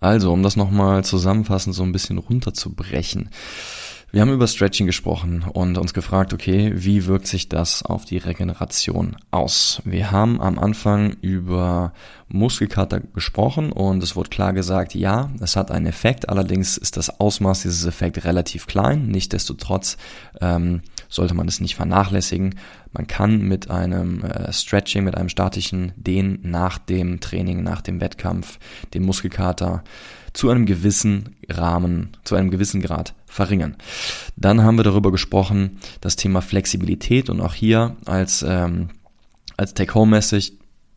Also, 0.00 0.32
um 0.32 0.42
das 0.42 0.56
nochmal 0.56 1.04
zusammenfassend 1.04 1.74
so 1.74 1.84
ein 1.84 1.92
bisschen 1.92 2.18
runterzubrechen. 2.18 3.30
Wir 4.14 4.20
haben 4.20 4.30
über 4.30 4.46
Stretching 4.46 4.84
gesprochen 4.84 5.42
und 5.54 5.78
uns 5.78 5.94
gefragt, 5.94 6.34
okay, 6.34 6.70
wie 6.74 7.06
wirkt 7.06 7.26
sich 7.26 7.48
das 7.48 7.82
auf 7.82 8.04
die 8.04 8.18
Regeneration 8.18 9.16
aus? 9.30 9.80
Wir 9.86 10.10
haben 10.10 10.38
am 10.38 10.58
Anfang 10.58 11.16
über 11.22 11.94
Muskelkater 12.28 13.00
gesprochen 13.00 13.72
und 13.72 14.02
es 14.02 14.14
wurde 14.14 14.28
klar 14.28 14.52
gesagt, 14.52 14.94
ja, 14.94 15.30
es 15.40 15.56
hat 15.56 15.70
einen 15.70 15.86
Effekt, 15.86 16.28
allerdings 16.28 16.76
ist 16.76 16.98
das 16.98 17.20
Ausmaß 17.20 17.62
dieses 17.62 17.86
Effekts 17.86 18.26
relativ 18.26 18.66
klein. 18.66 19.06
Nichtsdestotrotz 19.06 19.96
ähm, 20.42 20.82
sollte 21.12 21.34
man 21.34 21.46
es 21.46 21.60
nicht 21.60 21.74
vernachlässigen. 21.74 22.56
Man 22.92 23.06
kann 23.06 23.42
mit 23.42 23.70
einem 23.70 24.24
äh, 24.24 24.52
Stretching, 24.52 25.04
mit 25.04 25.14
einem 25.14 25.28
statischen 25.28 25.92
Dehnen 25.96 26.40
nach 26.42 26.78
dem 26.78 27.20
Training, 27.20 27.62
nach 27.62 27.82
dem 27.82 28.00
Wettkampf 28.00 28.58
den 28.94 29.04
Muskelkater 29.04 29.84
zu 30.32 30.48
einem 30.48 30.64
gewissen 30.64 31.36
Rahmen, 31.50 32.16
zu 32.24 32.34
einem 32.34 32.50
gewissen 32.50 32.80
Grad 32.80 33.14
verringern. 33.26 33.76
Dann 34.36 34.62
haben 34.62 34.78
wir 34.78 34.84
darüber 34.84 35.12
gesprochen, 35.12 35.78
das 36.00 36.16
Thema 36.16 36.40
Flexibilität 36.40 37.28
und 37.28 37.42
auch 37.42 37.54
hier 37.54 37.96
als, 38.06 38.42
ähm, 38.48 38.88
als 39.58 39.74
Take-Home-Message 39.74 40.52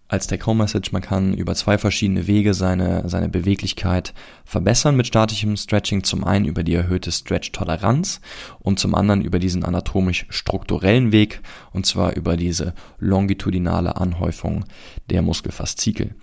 als 0.08 0.28
Take-Home-Message, 0.28 0.92
man 0.92 1.02
kann 1.02 1.34
über 1.34 1.56
zwei 1.56 1.80
verschiedene 1.80 2.28
Wege 2.28 2.54
seine, 2.54 3.10
seine 3.10 3.28
Beweglichkeit 3.28 4.14
verbessern 4.44 4.96
mit 4.96 5.08
statischem 5.08 5.58
Stretching. 5.58 6.04
Zum 6.04 6.24
einen 6.24 6.46
über 6.46 6.64
die 6.64 6.76
erhöhte 6.76 7.12
Stretch-Toleranz 7.12 8.22
und 8.60 8.78
zum 8.78 8.94
anderen 8.94 9.22
über 9.22 9.40
diesen 9.40 9.66
anatomisch-strukturellen 9.66 11.12
Weg 11.12 11.42
und 11.74 11.88
zwar 11.88 12.16
über 12.16 12.38
diese 12.38 12.76
longitudinale 13.00 13.98
Anhäufung 13.98 14.66
der 15.10 15.24
Muskelfaszikel. 15.24 16.14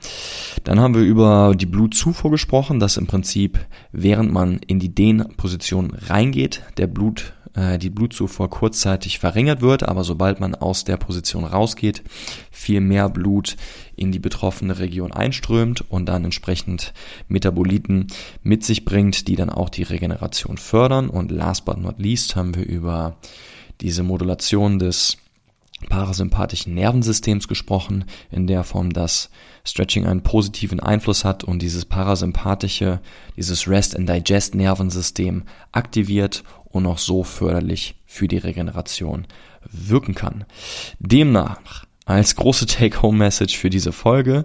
Dann 0.63 0.79
haben 0.79 0.95
wir 0.95 1.03
über 1.03 1.55
die 1.57 1.67
Blutzufuhr 1.67 2.31
gesprochen, 2.31 2.79
dass 2.79 2.97
im 2.97 3.09
Prinzip 3.09 3.59
während 3.91 4.33
man 4.33 4.59
in 4.59 4.79
die 4.79 4.95
Dehnposition 4.95 5.91
reingeht, 5.91 6.63
der 6.77 6.87
Blut 6.87 7.35
äh, 7.55 7.79
die 7.79 7.91
Blutzufuhr 7.91 8.49
kurzzeitig 8.49 9.19
verringert 9.19 9.61
wird, 9.61 9.83
aber 9.83 10.05
sobald 10.05 10.41
man 10.41 10.55
aus 10.55 10.85
der 10.85 10.97
Position 10.97 11.45
rausgeht, 11.45 12.03
viel 12.51 12.81
mehr 12.81 13.09
Blut 13.09 13.57
in 13.97 14.13
die 14.13 14.19
betroffene 14.19 14.79
Region 14.79 15.13
einströmt 15.13 15.83
und 15.91 16.07
dann 16.07 16.25
entsprechend 16.25 16.93
Metaboliten 17.29 18.07
mit 18.43 18.65
sich 18.65 18.85
bringt, 18.85 19.29
die 19.29 19.37
dann 19.37 19.51
auch 19.51 19.69
die 19.69 19.83
Regeneration 19.83 20.57
fördern. 20.57 21.09
Und 21.09 21.31
last 21.31 21.65
but 21.65 21.79
not 21.79 21.99
least 21.99 22.37
haben 22.37 22.55
wir 22.55 22.67
über 22.67 23.17
diese 23.81 24.03
Modulation 24.03 24.79
des 24.79 25.19
parasympathischen 25.89 26.75
Nervensystems 26.75 27.49
gesprochen, 27.49 28.05
in 28.31 28.47
der 28.47 28.65
Form, 28.65 28.93
dass 28.93 29.31
Stretching 29.65 30.07
einen 30.07 30.23
positiven 30.23 30.81
Einfluss 30.81 31.25
hat 31.25 31.45
und 31.45 31.63
dieses 31.63 31.85
parasympathische, 31.85 33.01
dieses 33.37 33.69
Rest 33.69 33.97
and 33.97 34.09
Digest 34.09 34.55
Nervensystem 34.55 35.45
aktiviert 35.71 36.43
und 36.65 36.87
auch 36.87 36.99
so 36.99 37.23
förderlich 37.23 37.95
für 38.07 38.29
die 38.29 38.39
Regeneration 38.39 39.27
wirken 39.71 40.15
kann. 40.15 40.45
Demnach 40.99 41.85
als 42.05 42.35
große 42.35 42.67
Take-Home-Message 42.67 43.57
für 43.57 43.71
diese 43.71 43.93
Folge, 43.93 44.45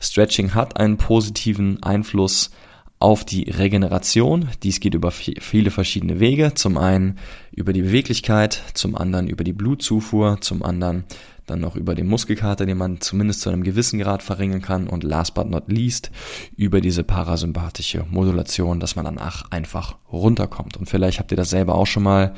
Stretching 0.00 0.54
hat 0.54 0.76
einen 0.78 0.96
positiven 0.96 1.82
Einfluss 1.82 2.50
auf 2.98 3.24
die 3.24 3.50
Regeneration. 3.50 4.48
Dies 4.62 4.80
geht 4.80 4.94
über 4.94 5.10
viele 5.10 5.70
verschiedene 5.70 6.18
Wege. 6.18 6.54
Zum 6.54 6.78
einen 6.78 7.18
über 7.52 7.72
die 7.72 7.82
Beweglichkeit, 7.82 8.62
zum 8.74 8.96
anderen 8.96 9.28
über 9.28 9.44
die 9.44 9.52
Blutzufuhr, 9.52 10.38
zum 10.40 10.62
anderen 10.62 11.04
dann 11.46 11.60
noch 11.60 11.76
über 11.76 11.94
den 11.94 12.08
Muskelkater, 12.08 12.66
den 12.66 12.78
man 12.78 13.00
zumindest 13.00 13.40
zu 13.40 13.50
einem 13.50 13.62
gewissen 13.62 14.00
Grad 14.00 14.22
verringern 14.22 14.62
kann 14.62 14.88
und 14.88 15.04
last 15.04 15.34
but 15.34 15.48
not 15.48 15.64
least 15.68 16.10
über 16.56 16.80
diese 16.80 17.04
parasympathische 17.04 18.04
Modulation, 18.10 18.80
dass 18.80 18.96
man 18.96 19.04
danach 19.04 19.50
einfach 19.50 19.96
runterkommt. 20.10 20.76
Und 20.76 20.88
vielleicht 20.88 21.18
habt 21.18 21.30
ihr 21.30 21.36
das 21.36 21.50
selber 21.50 21.76
auch 21.76 21.86
schon 21.86 22.02
mal 22.02 22.34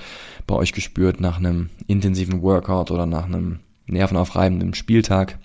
bei 0.47 0.55
euch 0.55 0.73
gespürt 0.73 1.21
nach 1.21 1.38
einem 1.38 1.71
intensiven 1.87 2.42
Workout 2.42 2.90
oder 2.90 3.07
nach 3.07 3.25
einem 3.25 3.61
nervenaufreibenden 3.87 4.75
Spieltag 4.75 5.38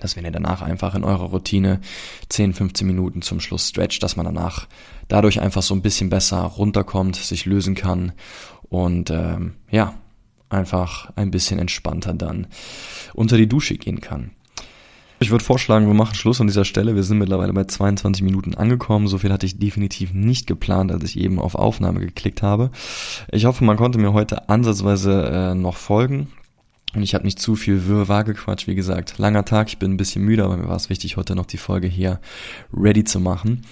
dass 0.00 0.16
wenn 0.16 0.24
ihr 0.24 0.30
danach 0.30 0.62
einfach 0.62 0.94
in 0.94 1.04
eurer 1.04 1.26
Routine 1.26 1.80
10, 2.28 2.54
15 2.54 2.86
Minuten 2.86 3.22
zum 3.22 3.40
Schluss 3.40 3.68
stretcht, 3.68 4.02
dass 4.02 4.16
man 4.16 4.26
danach 4.26 4.66
dadurch 5.08 5.40
einfach 5.40 5.62
so 5.62 5.74
ein 5.74 5.82
bisschen 5.82 6.10
besser 6.10 6.40
runterkommt, 6.42 7.16
sich 7.16 7.46
lösen 7.46 7.74
kann 7.74 8.12
und 8.68 9.10
ähm, 9.10 9.54
ja, 9.70 9.94
einfach 10.48 11.10
ein 11.16 11.30
bisschen 11.30 11.58
entspannter 11.58 12.14
dann 12.14 12.46
unter 13.14 13.36
die 13.36 13.48
Dusche 13.48 13.76
gehen 13.76 14.00
kann. 14.00 14.30
Ich 15.20 15.30
würde 15.30 15.44
vorschlagen, 15.44 15.86
wir 15.86 15.94
machen 15.94 16.14
Schluss 16.16 16.40
an 16.40 16.48
dieser 16.48 16.64
Stelle. 16.64 16.96
Wir 16.96 17.02
sind 17.02 17.18
mittlerweile 17.18 17.52
bei 17.52 17.64
22 17.64 18.22
Minuten 18.22 18.54
angekommen. 18.54 19.06
So 19.06 19.18
viel 19.18 19.32
hatte 19.32 19.46
ich 19.46 19.58
definitiv 19.58 20.12
nicht 20.12 20.46
geplant, 20.46 20.92
als 20.92 21.04
ich 21.04 21.18
eben 21.18 21.38
auf 21.38 21.54
Aufnahme 21.54 22.00
geklickt 22.00 22.42
habe. 22.42 22.70
Ich 23.30 23.46
hoffe, 23.46 23.64
man 23.64 23.76
konnte 23.76 23.98
mir 23.98 24.12
heute 24.12 24.48
ansatzweise 24.48 25.30
äh, 25.32 25.54
noch 25.54 25.76
folgen. 25.76 26.28
Und 26.94 27.02
ich 27.02 27.14
habe 27.14 27.24
nicht 27.24 27.38
zu 27.38 27.56
viel 27.56 27.86
Wirrwarr 27.86 28.24
gequatscht. 28.24 28.66
Wie 28.66 28.74
gesagt, 28.74 29.18
langer 29.18 29.44
Tag, 29.44 29.68
ich 29.68 29.78
bin 29.78 29.92
ein 29.92 29.96
bisschen 29.96 30.24
müde, 30.24 30.44
aber 30.44 30.56
mir 30.56 30.68
war 30.68 30.76
es 30.76 30.90
wichtig, 30.90 31.16
heute 31.16 31.34
noch 31.34 31.46
die 31.46 31.56
Folge 31.56 31.88
hier 31.88 32.20
ready 32.72 33.04
zu 33.04 33.20
machen 33.20 33.62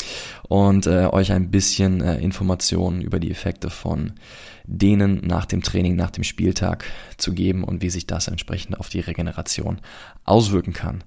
und 0.48 0.86
äh, 0.86 1.06
euch 1.06 1.32
ein 1.32 1.50
bisschen 1.50 2.00
äh, 2.00 2.18
Informationen 2.18 3.00
über 3.00 3.20
die 3.20 3.30
Effekte 3.30 3.70
von 3.70 4.12
denen 4.64 5.26
nach 5.26 5.44
dem 5.44 5.62
Training, 5.62 5.96
nach 5.96 6.10
dem 6.10 6.24
Spieltag 6.24 6.84
zu 7.16 7.32
geben 7.32 7.64
und 7.64 7.82
wie 7.82 7.90
sich 7.90 8.06
das 8.06 8.28
entsprechend 8.28 8.78
auf 8.78 8.88
die 8.88 9.00
Regeneration 9.00 9.80
auswirken 10.24 10.72
kann. 10.72 11.02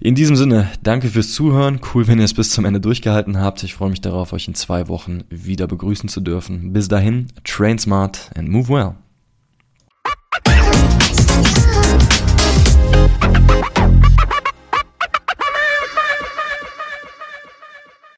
In 0.00 0.14
diesem 0.14 0.36
Sinne, 0.36 0.68
danke 0.82 1.08
fürs 1.08 1.32
Zuhören. 1.32 1.80
Cool, 1.94 2.06
wenn 2.06 2.18
ihr 2.18 2.24
es 2.24 2.34
bis 2.34 2.50
zum 2.50 2.64
Ende 2.64 2.80
durchgehalten 2.80 3.38
habt. 3.38 3.62
Ich 3.62 3.74
freue 3.74 3.90
mich 3.90 4.00
darauf, 4.00 4.32
euch 4.32 4.48
in 4.48 4.54
zwei 4.54 4.88
Wochen 4.88 5.24
wieder 5.28 5.66
begrüßen 5.66 6.08
zu 6.08 6.20
dürfen. 6.20 6.72
Bis 6.72 6.88
dahin, 6.88 7.28
train 7.44 7.78
smart 7.78 8.30
and 8.34 8.48
move 8.48 8.68
well. 8.68 8.94
Oh, 11.38 11.42
oh, 13.76 14.05